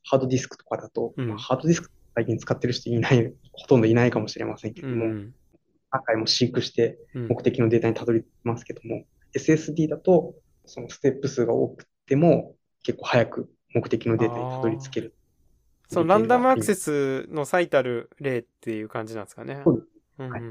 [0.04, 5.34] ハードディスクとかだと、うんまあハードディスク最近使ってる人いない、ほとんどいないかもしれませんけども、うん。
[5.90, 7.28] 何回も飼育してうん。
[7.28, 9.04] 目的のデータにたどりますけども、
[9.34, 10.34] SSD だと、
[10.64, 15.14] そのステップ数が多くても、結構早く目的のデータにたどり着ける。
[15.88, 19.64] そのランダムアクセスの最たる例っていう感じなんですかね。
[20.18, 20.42] はい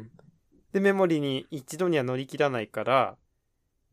[0.74, 3.18] で、メモリに一度には乗り切らないから、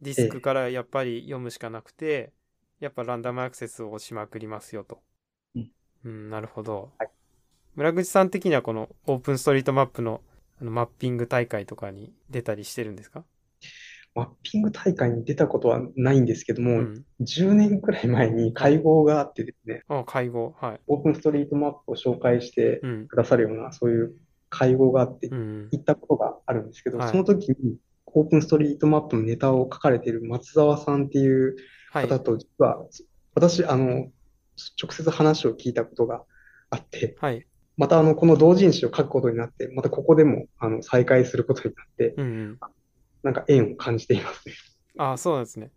[0.02, 2.32] ディスクからやっぱり読むしかなくて、
[2.80, 5.00] やっぱランダムアクセスをしまくりますよと。
[5.54, 5.70] うん。
[6.04, 6.92] うん、なるほど。
[6.98, 7.10] はい
[7.76, 10.20] 村口さん的にはこのオープンストリートマップの
[10.60, 13.24] あのマッピング大会とかに出たりしてるんですか？
[14.14, 17.04] マッピング大会に出たことはないんですけども、うん。
[17.20, 20.54] 10年くらい前に会合があってですね、あ、会合。
[20.60, 20.80] はい。
[20.86, 23.08] オープンストリートマップを紹介してうん。
[23.08, 24.14] くださるような、そういう
[24.50, 25.68] 会合があってう、ん。
[25.72, 31.56] 行ったことがあるんですけど、はいその時にオープンストリートマップのネタを書かれている松沢さんっていう
[31.90, 32.08] はい。
[32.08, 32.86] 方と、実は
[33.34, 34.12] 私、あの、
[34.80, 36.22] 直接話を聞いたことが
[36.70, 37.44] あって、はい。
[37.76, 42.58] またあの、この同人誌を書くことになって、またここでもあの再会することになって、うんうん。
[43.22, 44.54] なんか縁を感じていますね。
[44.98, 45.70] あ、そうなんですね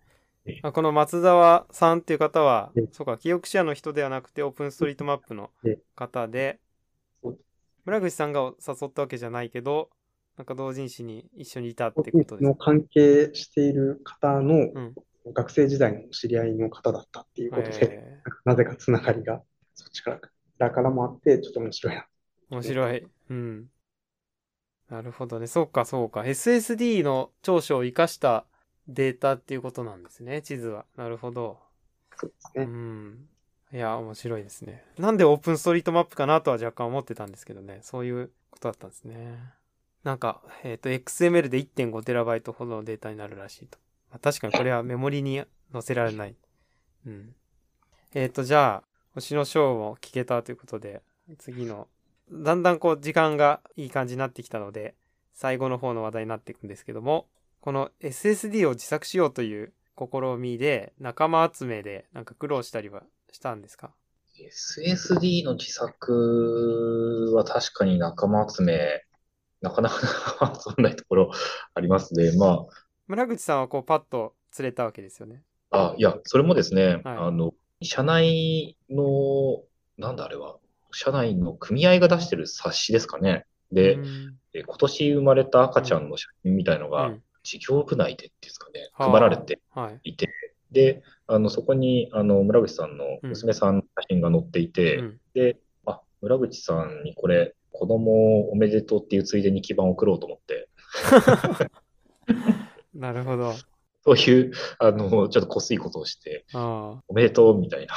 [0.45, 0.59] ええ。
[0.63, 6.59] あこの松沢さんっていう方はええ、そうか、記憶者の人ではなくて、オープンストリートマップのええ方で
[7.85, 9.89] 村口さんが誘ったわけじゃないけど、
[10.35, 14.93] なんか同人誌に一緒にいたって同ことです関係している方のうん。
[15.33, 19.41] 学生時代の知り合いの方だったっていうことで、えなぜかつながりが
[19.75, 20.21] そっちから
[20.57, 22.07] からもあって、ちょっと面白いな。
[22.49, 23.07] 面白い。
[23.29, 23.69] うん。
[24.89, 25.47] なるほどね。
[25.47, 26.21] そうか、そうか。
[26.21, 28.45] SSD の長所を活かした
[28.87, 30.85] データっていうことなんですね、地図は。
[30.95, 31.59] なるほど。
[32.13, 32.65] うそうですね。
[32.65, 33.27] ん。
[33.73, 34.85] いや、面白いですね。
[34.97, 37.79] なんでオープンストリートマップかなとは若干思ってたんですけどね。
[37.81, 39.37] そういうことだったんですね。
[40.03, 43.77] なんか、えっ、と、XML で 1.5TB ほどのデータになるらしいと。
[44.09, 45.43] まあ確かにこれはメモリに
[45.73, 46.35] 載せられない。
[47.05, 47.35] うん。
[48.13, 48.86] えっ、と、じゃあ、
[49.17, 51.01] 星のショーも聞けたということで、
[51.39, 51.87] 次の、
[52.31, 54.93] だんだんこう時間がいい感じになってきたので、
[55.33, 57.25] 最後の方の話題になっていくんですけども、
[57.59, 63.01] この SSD を自作しようという試みで、仲間集めでなんか苦労したりは
[63.31, 63.89] したんですか
[64.39, 69.03] ？SSD の自作は確かに仲間集め、
[69.61, 69.97] なかなか
[70.63, 71.31] 集まらないところ
[71.73, 72.37] ありますね。
[72.37, 72.67] ま
[73.07, 75.41] 村口さんはこうパッと釣れたわけですよね。
[75.71, 79.63] あ、あ、いや、それもですね、はいあの、社内の、
[79.97, 80.57] なんだあれは、
[80.91, 83.45] 社内の組合が出してる冊子ですかね。
[83.71, 84.35] で、うん。
[84.53, 89.11] え今年生まれた赤ちゃんの写真みたいのがうん、事業部内でっていうんですかね、はあ。
[89.11, 90.11] 配られてはい。
[90.11, 90.29] いて、
[90.71, 95.19] で、あの、そこに、あの、村口さんの娘さんの写真が載っていて、うん。
[95.33, 100.67] で、あ、村口さんにこれ、子供おめでとうっていうついでに基盤を送ろうと思って、
[102.95, 103.53] なるほど。
[104.03, 107.95] そういう、あの、ちょっとこすいことをして、あおめでとうみたいな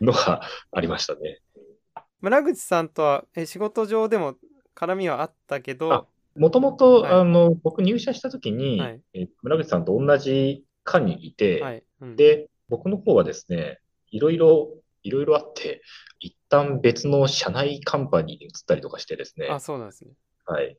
[0.00, 0.42] のが
[0.72, 1.40] ありましたね。
[1.94, 2.04] あ。
[2.20, 4.36] 村口さんとはえ仕事上でも
[4.74, 11.84] 絡みはあったけどあ、もともと、はいあの、僕入社した時に、はいえ村口さんと同じ課にいて、はい。
[12.00, 13.80] うん、で、僕の方はですね、
[14.10, 14.70] いろいろ、
[15.02, 15.82] いろいろあって、
[16.18, 20.12] 一旦別の社内カンパニーに移ったりとかしてですね、あ、そうなんですね。
[20.46, 20.76] はい。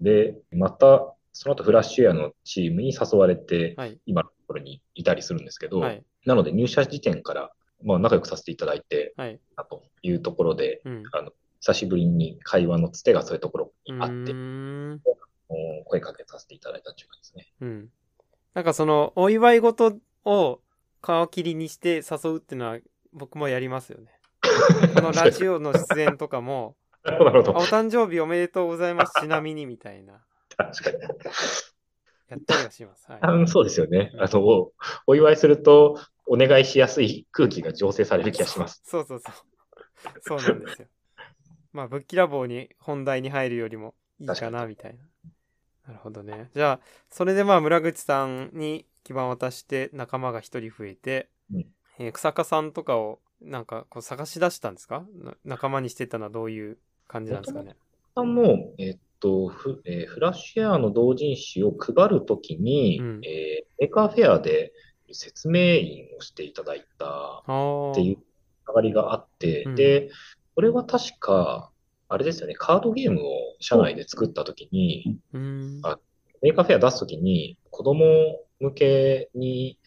[0.00, 3.98] で、また、その後フラッシュエアのチームに誘われて、はい。
[4.06, 6.04] 今のところにいたりするんですけど、はい。
[6.26, 7.52] なので入社時点から、
[7.82, 9.40] まあ、仲良くさせていただいて、はい。
[9.56, 11.02] なというところで、うん。
[11.60, 14.34] 久しぶりに会話のつてがそういうところにあって、
[15.86, 17.52] 声かけさせていただいたっていうですね。
[17.60, 17.88] うん。
[18.54, 20.60] なんかその、お祝い事を
[21.02, 22.78] 皮切りにして誘うっていうのは
[23.12, 24.10] 僕もやりますよね。
[24.94, 26.76] このラジオの出演とかも。
[27.04, 29.20] お誕生日おめでとうございます。
[29.20, 30.24] ちなみにみたいな。
[30.66, 30.98] 確かに。
[32.28, 33.10] やったりはします。
[33.10, 33.18] はい。
[33.22, 34.12] あのそうですよね。
[34.18, 34.72] あの、お
[35.06, 38.80] お祝いすると、お願いしやすい空気が醸成される気がします。
[38.84, 39.34] そうそうそう。
[40.22, 40.88] そうなんですよ。
[41.72, 45.02] まあ、ぶっきらぼうに本題に入るよりもいいかな、みたいな。
[45.86, 46.50] なるほどね。
[46.54, 51.66] じゃあ、それでまあ、村口さんに基板を渡して仲間が一人増えて、うん
[51.98, 55.04] えー草加さんとかをなんかこう探し出したんですか？
[55.14, 57.76] な仲間にしてたのはどういう感じなんですかね？
[58.14, 64.72] さんも、えっと、フえーフラッシュエアの同人誌を配るときに、うんえー Maker Faire で
[65.10, 67.42] 説明員をしていただいた。
[67.44, 68.18] っていう
[68.68, 70.10] 上がりがあって、うんで、
[70.54, 71.70] これは確か、
[72.08, 75.38] あれですよね、カードゲームを社内で作ったときに、う。
[75.38, 75.80] ん。
[75.82, 75.98] あ
[76.42, 78.04] Maker Faire 出すときに、子供
[78.60, 79.78] 向けに、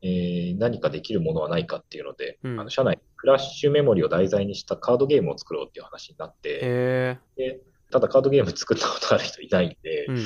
[0.00, 7.60] えー何かできるものはないかっていうので、うんあの社内、フラッシュメモリを題材にしたカードゲームを作ろうっていう話になって、へで
[7.92, 10.24] ただカードゲーム作ったことある人いないんでえ。、うん。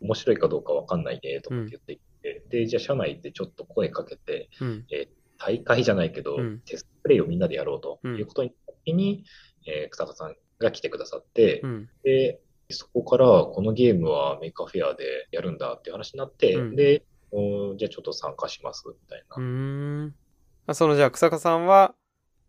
[0.00, 4.86] 面白いかどうかわかんないねと思って言っていて、で、じゃあ社内でちょっと声かけて、うん。
[5.38, 9.24] 大会じゃないけど、うんテストプレイをみんなでやろうということになった時に、
[9.66, 11.88] えー草加さんが来てくださって、うん。
[12.04, 19.36] で、で、そこからこのゲームは Maker Faire でやるんだっていう話になって、うんで、おじゃあちょっと参加しますみたいな。
[19.36, 19.42] うー
[20.06, 20.14] ん。
[20.66, 21.94] あそのじゃあ草加さんは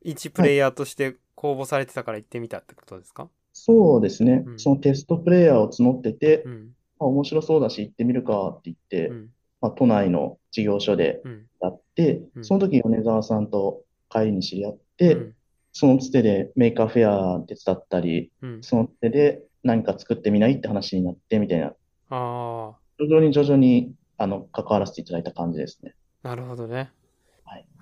[0.02, 4.52] 一プレイヤーとして公募されてたから行ってみたってことですか、そうですねう。
[4.52, 6.76] んそのテストプレイヤーを募ってて、うん。
[7.00, 9.30] まあ、面白そうだし行ってみるかって言って、うん。
[9.62, 11.46] まあ、都内の事業所でうん。
[11.62, 15.36] やってう、んその時米沢さんと帰りに知り合って、うん
[15.72, 18.64] そのつてで Maker Faire 手伝ったり、うん。
[18.64, 21.74] そのつてで何か作ってみないって話になってみたいな、
[22.10, 25.94] あ徐々に徐々にあの関わらせていただいた感じですね。
[26.24, 26.92] あ、なるほどね。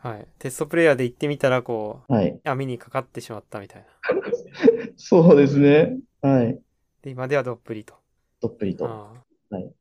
[0.03, 0.17] はい。
[0.17, 0.27] はい。
[0.39, 2.39] テストプレイヤーで行ってみたら、こう、はい。
[2.43, 3.87] 網にかかってしまったみたいな。
[4.97, 5.99] そうですね。
[6.21, 6.59] はい。
[7.01, 7.95] で、今ではどっぷりと。
[8.41, 8.85] どっぷりと。
[8.85, 9.71] はい。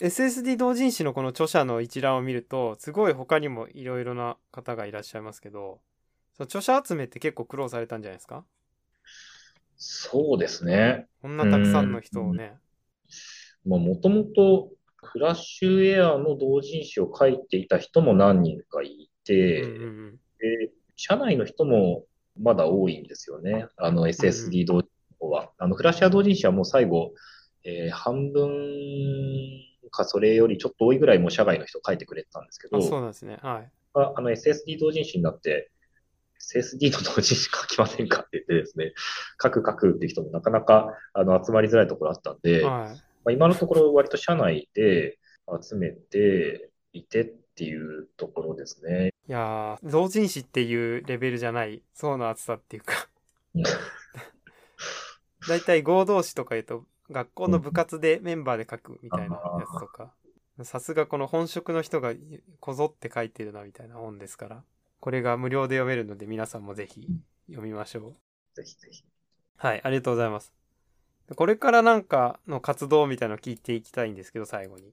[0.00, 5.80] SSD 同人誌のこの著者の一覧を見ると、すごい他にもいろいろな方がいらっしゃいますけど、
[6.36, 8.44] その著者集めって結構苦労されたんじゃないですか？
[9.76, 11.06] そうですね。
[11.22, 12.54] こんなたくさんの人をね。
[13.64, 14.70] まあ、もともと
[15.02, 22.04] フラッシュエアの同人誌を書いていた人も何人かいて、うんうんで、社内の人も
[22.40, 23.66] まだ多いんですよね。
[23.76, 24.88] あの SSD 同人
[25.20, 25.50] 誌は。
[25.58, 27.12] あのフラッシュエア同人誌はもう最後、
[27.64, 28.50] えー半分
[29.90, 32.80] かそれよりちょっと多いぐらいもう社外の人書いてくれてたんですけうん。
[32.80, 33.38] あ、そうど、なんですね。
[33.42, 33.70] はい。
[33.94, 35.70] ああの SSD 同人誌になって、
[36.54, 38.92] SSD の同時しか書きませんかって言ってですね、
[39.42, 43.02] 書く書くって人もなかなかあの集まりづらいところあったんで、まはい。
[43.26, 45.18] あ、今のところ割と社内で
[45.62, 49.12] 集めていてっていうところですね。
[49.28, 53.08] いやー、同人誌っていうレベルじゃない層の厚さっていうか
[53.54, 53.62] うん、
[55.48, 60.14] だいたい合同誌とか言うと、学校の部活でメンバーで書くみたいなやつとか、
[60.62, 62.14] さすがこの本職の人が
[62.60, 64.64] こぞって書いてるなみたいな本ですから、
[65.00, 67.08] これが無料で読めるので皆さんもぜひ
[67.48, 68.16] 読みましょう。
[68.54, 69.04] ぜひぜひ。
[69.56, 70.52] はい、ありがとうございます。
[71.34, 74.92] これからなんかの活動みたいなの聞いていきたいんですけど、最後に。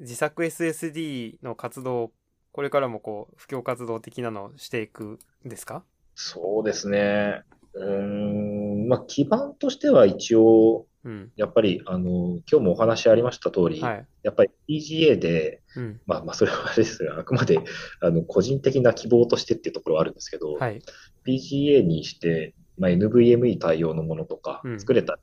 [0.00, 2.12] 自作 SSD の活動、
[2.52, 5.84] これからもこう、布教活動的なのをしていくんですか？
[6.14, 7.42] そうですね。
[7.74, 11.30] うーん、まあ、基盤としては一応、うん。
[11.36, 14.06] やっぱり、あの、今日もお話ありました通り、はい。
[14.22, 16.00] やっぱり PGA で、うん。
[16.06, 17.18] まあまあ、それはあれですよ。
[17.18, 17.58] あくまで、
[18.00, 20.82] あの、個人的な希望としてっていうところはあるんですけど、はい。
[21.26, 25.18] PGA にして、まあ、NVMe 対応のものとかうん作れたら、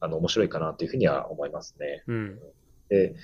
[0.00, 2.04] あの、面白いかなというふうには思いますね。
[2.06, 2.38] うん。
[2.88, 3.14] で、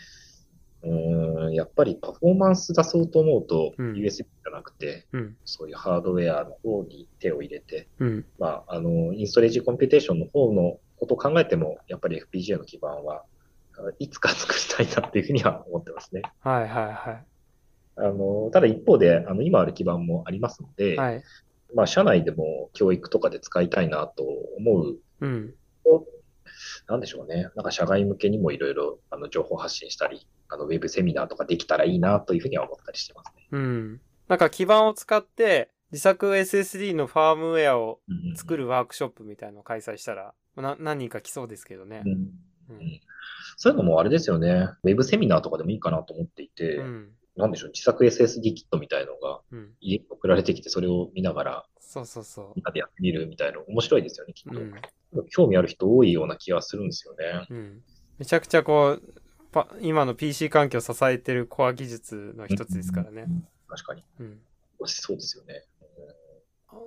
[0.84, 5.36] うーん、やっぱりパフォーマンス出そうと思うと、うん USB じゃなくて、うん。
[5.44, 8.26] そういうハードウェアの方に手を入れて、うん。
[8.38, 13.24] まあ、あの、インストレージコンピューテーションの方のことを考えても、やっぱり FPGA の基盤は、
[13.76, 16.22] あいつか作りたいなっていうふうには思ってますね。
[16.40, 17.24] はいはいは
[17.96, 20.96] あの、ただ一方で、あの、今ある基板もありますので、い。
[20.96, 21.22] はい。
[21.74, 24.24] まあ、社内でも教育とかで使いたいなと
[24.58, 25.54] 思ううん。
[25.84, 26.06] と、
[26.86, 27.48] なんでしょうね。
[27.54, 33.48] なんか社外向けにもいろいろ、あの、情報発信したり、あの、ウェブセミナーとかできたらいいなというふうには思ったりしてますね。
[33.52, 34.00] うん。
[34.28, 42.08] なんか基盤を使って、自作 SSD のファームウェアをうん作るワークショップみたいなのを開催したら、な何人か来そうですけどねう。
[42.08, 42.14] んう
[42.82, 43.00] ん。
[43.56, 44.68] そういうのもあれですよね。
[44.82, 47.10] ウェブセミナーとかでもいいかなと思っていて、うん。
[47.36, 49.40] なんでしょう、自作 SSD キットみたいのが、
[49.80, 52.52] 家に送られてきて、それを見ながら、そうそうそう。
[52.56, 54.58] みんなでやってみるみたいな、面白いですよね、きっと。
[54.58, 54.62] う
[55.22, 57.46] ん、興味ある人多いような気がするんですよね。
[57.50, 57.82] うん、
[58.18, 59.14] めちゃくちゃこう、
[59.52, 63.26] パ今の PC 環境を支えてるコア技術の一つですからね。
[63.28, 64.02] うん、確かに。
[64.20, 64.40] うん、
[64.86, 65.64] そうですよね。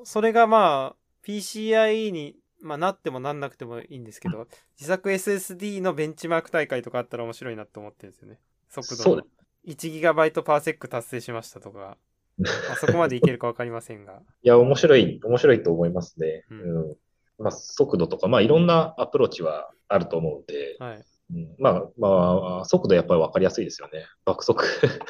[0.04, 8.40] それがまあ、PCIe に、まあ、なってもなんなくてもいいんですけど、自作 SSD のベンチマーク大会とかあったら面白いなと思ってるんですよね。
[8.70, 9.37] 速度そうです
[9.68, 11.98] 1GB パーセック達成しましたとか、
[12.38, 14.22] まあ、そこまでいけるか分かりませんが。
[14.42, 16.46] いや、面白い、面白いと思いますね。
[16.50, 16.96] うん、うん、
[17.38, 24.06] まあ、速度とか、まあ、いろんなアプローチはあると思うんで、はいうん、まあ、まあ、速度やっぱり分かりやすいですよね。
[24.24, 24.64] 爆速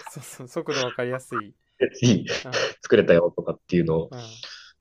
[0.10, 1.54] そうそう、速度分かりやすい。
[2.02, 2.26] いい、
[2.82, 4.10] 作れたよとかっていうのを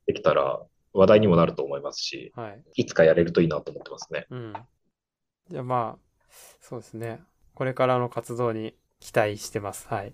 [0.06, 0.62] できたら
[0.94, 4.26] 話題にもなると思いますし、はい、いつかやれるといいなと思ってますね。
[4.30, 4.52] うん、
[5.50, 7.20] じゃあまあ、そうですね。
[7.54, 9.86] これからの活動に期待してます。
[9.88, 10.12] はい。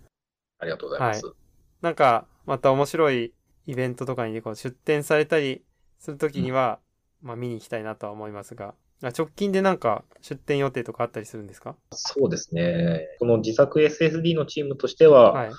[0.58, 1.32] ありがとうございます。
[1.80, 3.32] なんか、また面白い
[3.66, 5.62] イベントとかにこう出展されたり
[5.98, 6.78] するときには、
[7.22, 11.76] まあ見に行きたいなとは思いますが、あ直近でなんか出展予定とかあったりするんですか？
[11.92, 13.08] そうですね。
[13.18, 15.50] この自作 SSD のチームとしては、はい。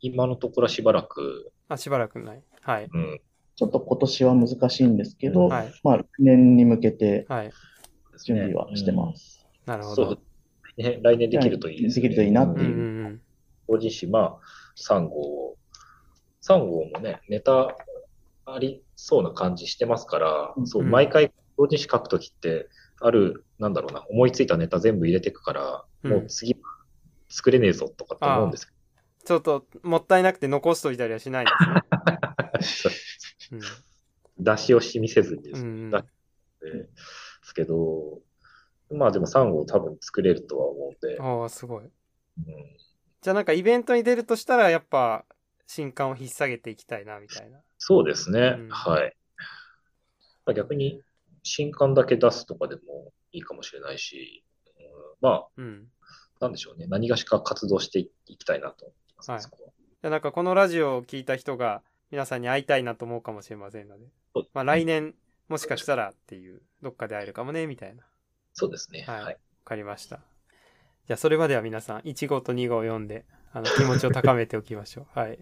[0.00, 2.42] 今のところはしばらく、あ、しばらくない。
[2.60, 2.88] はい。
[2.92, 3.20] うん、
[3.56, 5.72] ちょっと今年は難しいんですけど、はい。
[5.82, 7.26] まあ、来年に向けて
[8.24, 9.46] 準備はしてます。
[9.64, 10.18] なるほど。
[10.76, 12.08] ね、来年できるといいですね。
[12.08, 12.76] できるといいなってうんういう。
[12.76, 13.20] んうん。
[13.68, 14.40] 同人誌、まあ、
[14.76, 15.56] 3号、
[16.42, 17.76] 3号もね、ネタ
[18.44, 22.68] ありそうな感じしてますから、うんそう、うん毎回同人誌書くときって、
[23.00, 26.58] ある、なんだろうな、思いついたネタ全部入れていくから、うんもう次は
[27.28, 28.72] 作れねえぞとかって思うんですけ
[29.24, 32.96] ちょっともったいなくて残しといたりはしないんですね。
[34.38, 35.90] ど、出し惜しみせずにですね、うん。
[35.90, 35.98] で
[37.42, 38.20] すけど、
[38.90, 41.84] まあでも3号多分作れるとは思うんで、ああ、すごい。
[41.84, 41.92] うん
[43.22, 45.24] じゃあなんかイベントに出るとしたら、やっぱ、
[45.66, 47.58] 新刊を引っ提げていきたいな、みたいな。
[47.76, 49.16] そうですね、うんはい。
[50.44, 51.02] まあ逆に、
[51.42, 54.44] 新刊だけ出すとかでもいいかもしれないし、
[54.78, 54.84] うん
[55.20, 55.88] まあ、うん。
[56.40, 56.86] なんでしょうね。
[56.86, 59.70] 何がしか活動していきたいなと思います、はいそこは
[60.02, 61.82] じゃあなんかこのラジオを聞いた人が
[62.12, 64.06] 皆さんに会いたいなと思うかもしれませんので、
[64.52, 65.14] まあ来年
[65.48, 68.04] もしかしたらっていう、どっかで会えるかもね、みたいな。
[68.56, 69.04] わそうですね。
[69.06, 69.38] はいはい。
[69.64, 70.20] かりました。
[71.06, 75.06] じゃあそれまでは皆さん、1号と2号を読んで、あの気持ちを高めておきましょう。
[75.18, 75.38] はい。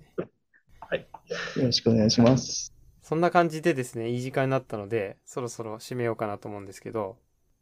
[1.56, 2.74] よろしくお願いします。
[3.02, 7.16] そんな感じでですね、いい時間になったので、そろそろ締めようかなと思うんですけど、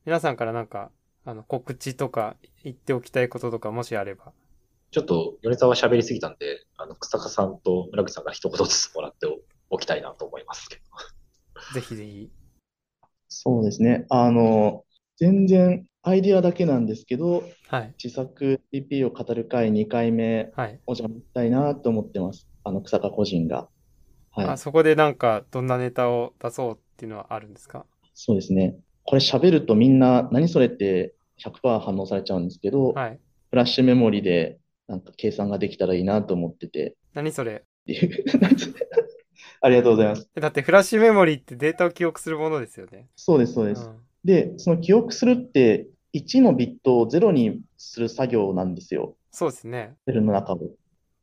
[0.04, 0.90] 皆さんからなんか、
[1.24, 4.32] あの、告知とか言っておきたいこととかもしあれば。
[4.90, 9.26] ちょっと、米沢喋りすぎたんで、あの、草加さんと村口さんから一言ずつもらって
[9.70, 10.82] おきたいなと思いますけど。
[11.74, 12.30] ぜひぜひ。
[13.28, 14.06] そうですね。
[14.10, 14.84] あの、
[15.22, 17.94] 全然アイディアだけなんですけど、はい。
[18.02, 20.80] 自作 TP を語る会2回目はい。
[20.88, 22.48] お邪魔したいなと思ってます。
[22.64, 23.68] あの、草加個人が。
[24.32, 24.56] はいあ、。
[24.56, 27.86] そこでなんか、どんなネタを出そうっていうのはあるんですか？
[28.14, 28.74] そうですね。
[29.04, 33.20] これ喋るとみんな、何それって100%反応されちゃうんですけど、はい。
[33.50, 34.58] フラッシュメモリで
[34.88, 37.62] なんか計算ができたらいいなと思ってて、何それ？
[37.62, 38.24] っていう
[39.62, 40.28] ありがとうございます。
[40.34, 43.06] えだってフラッシュメモリーってデータを記憶するものですよね。
[43.14, 43.88] そうです、そうです。
[44.24, 49.16] で、その記憶するって、1のビットを0にする作業なんですよ。
[49.30, 49.96] そうですね。
[50.06, 50.60] セルの中を。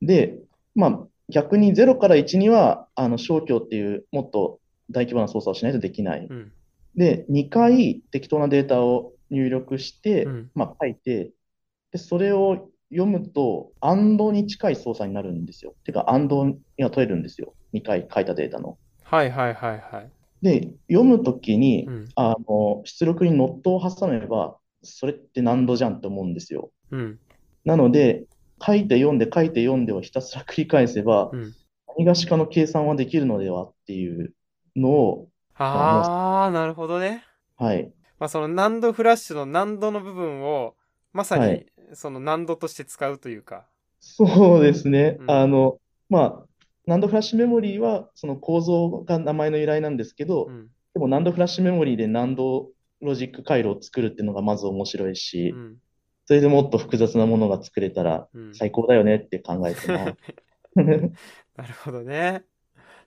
[0.02, 0.40] で、
[0.76, 6.28] まあ、逆に0から1には、あの、消去っていう、もっと大規模な操作をしないとできない。
[6.30, 6.52] うん。
[6.96, 11.32] で、2回適当なデータを入力して、うんまあ、書いて、
[11.92, 15.76] で、それを読むと、AND に近い操作になるんですよ。
[15.84, 17.54] てか、AND が取れるんですよ。
[17.74, 18.78] 2回書いたデータの。
[19.04, 20.12] はいはいはいはい。
[20.42, 22.08] で、読むときにう、ん。
[22.16, 26.72] あの、出力にノットを挟めば、それって何度じゃんって思うんですよ。
[26.92, 27.20] うん。
[27.66, 28.26] なので、
[28.62, 31.54] 書いて読んで書いて読んでをひたすら繰り返せばう、ん。
[31.98, 34.34] 何がしかの計算はできるのではっていう
[34.76, 37.26] のを、あー、なるほどね。
[37.58, 40.76] はい、まあその難度フラッシュの難度の部分を、
[41.12, 43.66] まさにはいその難度として使うというか。
[44.00, 45.18] そうですね。
[45.20, 45.80] うんあの、
[46.10, 46.49] まあ、
[46.90, 50.70] ナンドフラッシュメモリーはその構造が名前の由来なんですけど、うん。
[50.96, 55.78] でもナンドフラッシュメモリーで難度ロジック回路を作るっていうのがまず面白いしう、ん。
[56.26, 58.56] それでもっと複雑なものが作れたらうん。
[58.56, 60.18] 最高だよねって考えてます。
[60.76, 62.44] なるほどね。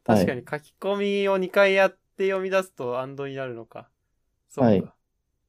[0.05, 3.89] 確かに書き込みを2回やって読み出すとアンドになるのか。
[4.49, 4.71] そうか。
[4.71, 4.85] はい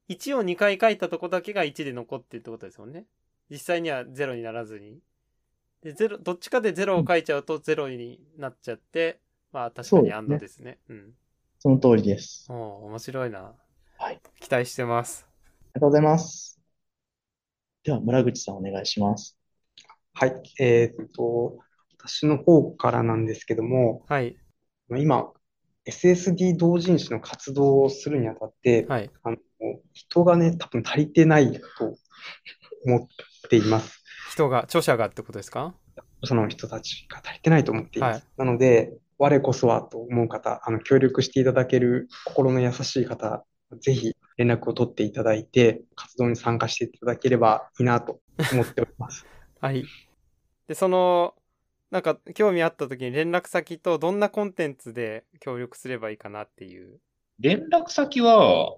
[0.08, 3.06] 1を2回書いたとこだけが1で残ってるってことですもんね。
[3.48, 4.98] 実際には0にならずに。
[5.84, 9.20] で、0、どっちかで0を書いちゃうと0になっちゃって、
[9.52, 10.80] まあ確かにアそうですねンドですね。
[10.88, 11.14] うん。
[11.58, 12.46] その通りです。
[12.48, 12.56] おー
[12.86, 13.54] 面白いな。
[13.98, 14.20] はい。
[14.40, 15.28] 期待してます。
[15.74, 16.60] ありがとうございます。
[17.84, 19.38] では、村口さんお願いします。
[20.14, 20.42] はい。
[20.60, 21.58] えーっと、
[21.98, 24.36] 私の方からなんですけども、はい。
[24.90, 25.32] 今、
[25.84, 29.10] SSD 同人誌の活動をするにあたって、はい。
[29.22, 29.36] あの、
[29.92, 31.96] 人がね、多分足りてないと
[32.86, 33.08] 思っ
[33.50, 34.03] ています。
[34.34, 35.74] 人が、著者がってことですか？
[36.24, 38.16] その人たちが足りてないと思っています。
[38.16, 43.44] はいなので、我こそはと思う方、あの、協力していただける心の優しい方、
[43.80, 48.20] ぜひ連絡を取っていただいて、活動に参加していただければいいなと
[48.52, 49.24] 思っております。
[49.60, 49.84] はい。
[50.66, 51.34] で、その、
[51.92, 56.98] なんか、興味あった時に連絡先とどんなコンテンツで協力すればいいかなっていう。
[57.38, 58.74] 連絡先は、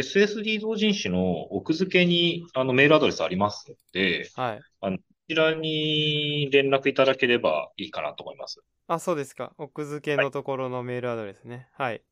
[0.00, 4.60] SSD 同人誌の奥付けにあのメールアドレスありますので、はい。
[4.80, 8.60] こちらに連絡いただければいいかなと思います。
[8.86, 9.52] あ、そうですか。
[9.58, 11.68] 奥付けのところのメールアドレスね。
[11.76, 12.02] はい。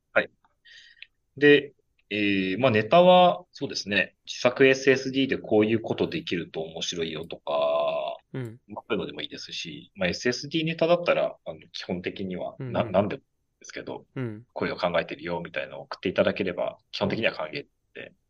[1.36, 1.74] で、
[2.10, 8.60] えーまあ、ネタは、そうですね、自作 SSD でこういうことできると面白いよとか、うん。
[8.68, 14.44] まあ、そういうのでもいいですし、まあ、SSD ネタだったら、あの基本的にはな、うんうんなんでもいいですけど、うん。
[14.52, 17.64] こういうの考えてるよみたいなのを送っていただければ、基本的には歓迎。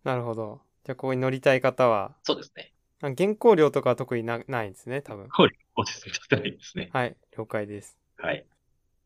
[0.04, 0.60] なるほど。
[0.84, 2.72] じゃあ、ここに乗りたい方は、そうですね。
[3.00, 5.28] あ原稿料とかは特になないんですね、多分。
[5.36, 6.12] そうですね。
[6.12, 6.90] ちょっといいですね。
[6.92, 7.16] はい。
[7.36, 7.98] 了解です。
[8.16, 8.46] はい。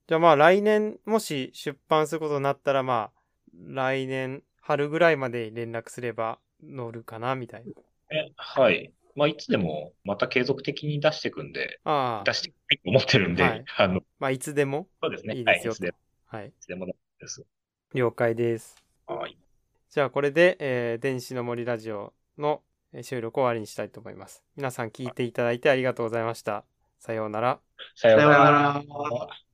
[0.07, 3.21] じゃあまあ来年、もし出版することになったらまあ、
[3.55, 7.73] 来年春ぐらいまで連絡すれば乗るかな、みたいな。
[8.11, 8.93] えはい。
[9.15, 15.35] まあ、いつでも、また継続的に出していくんで、ああ出、していくと思ってるんで、はいあの、まあいつでもそうですね。
[15.37, 15.77] いいですよはい。
[15.77, 16.49] いつでも、はい。
[16.49, 16.95] いつでもで
[17.27, 17.45] す。
[17.95, 18.77] 了解です。
[19.07, 19.37] はい。
[19.91, 22.63] じゃあこれで、えー電子の森ラジオの
[22.93, 24.43] えー収録を終わりにしたいと思います。
[24.57, 26.65] 皆さん聞いていただいてありがとうございました。
[26.99, 27.61] さようなら。
[27.95, 29.48] さようなら。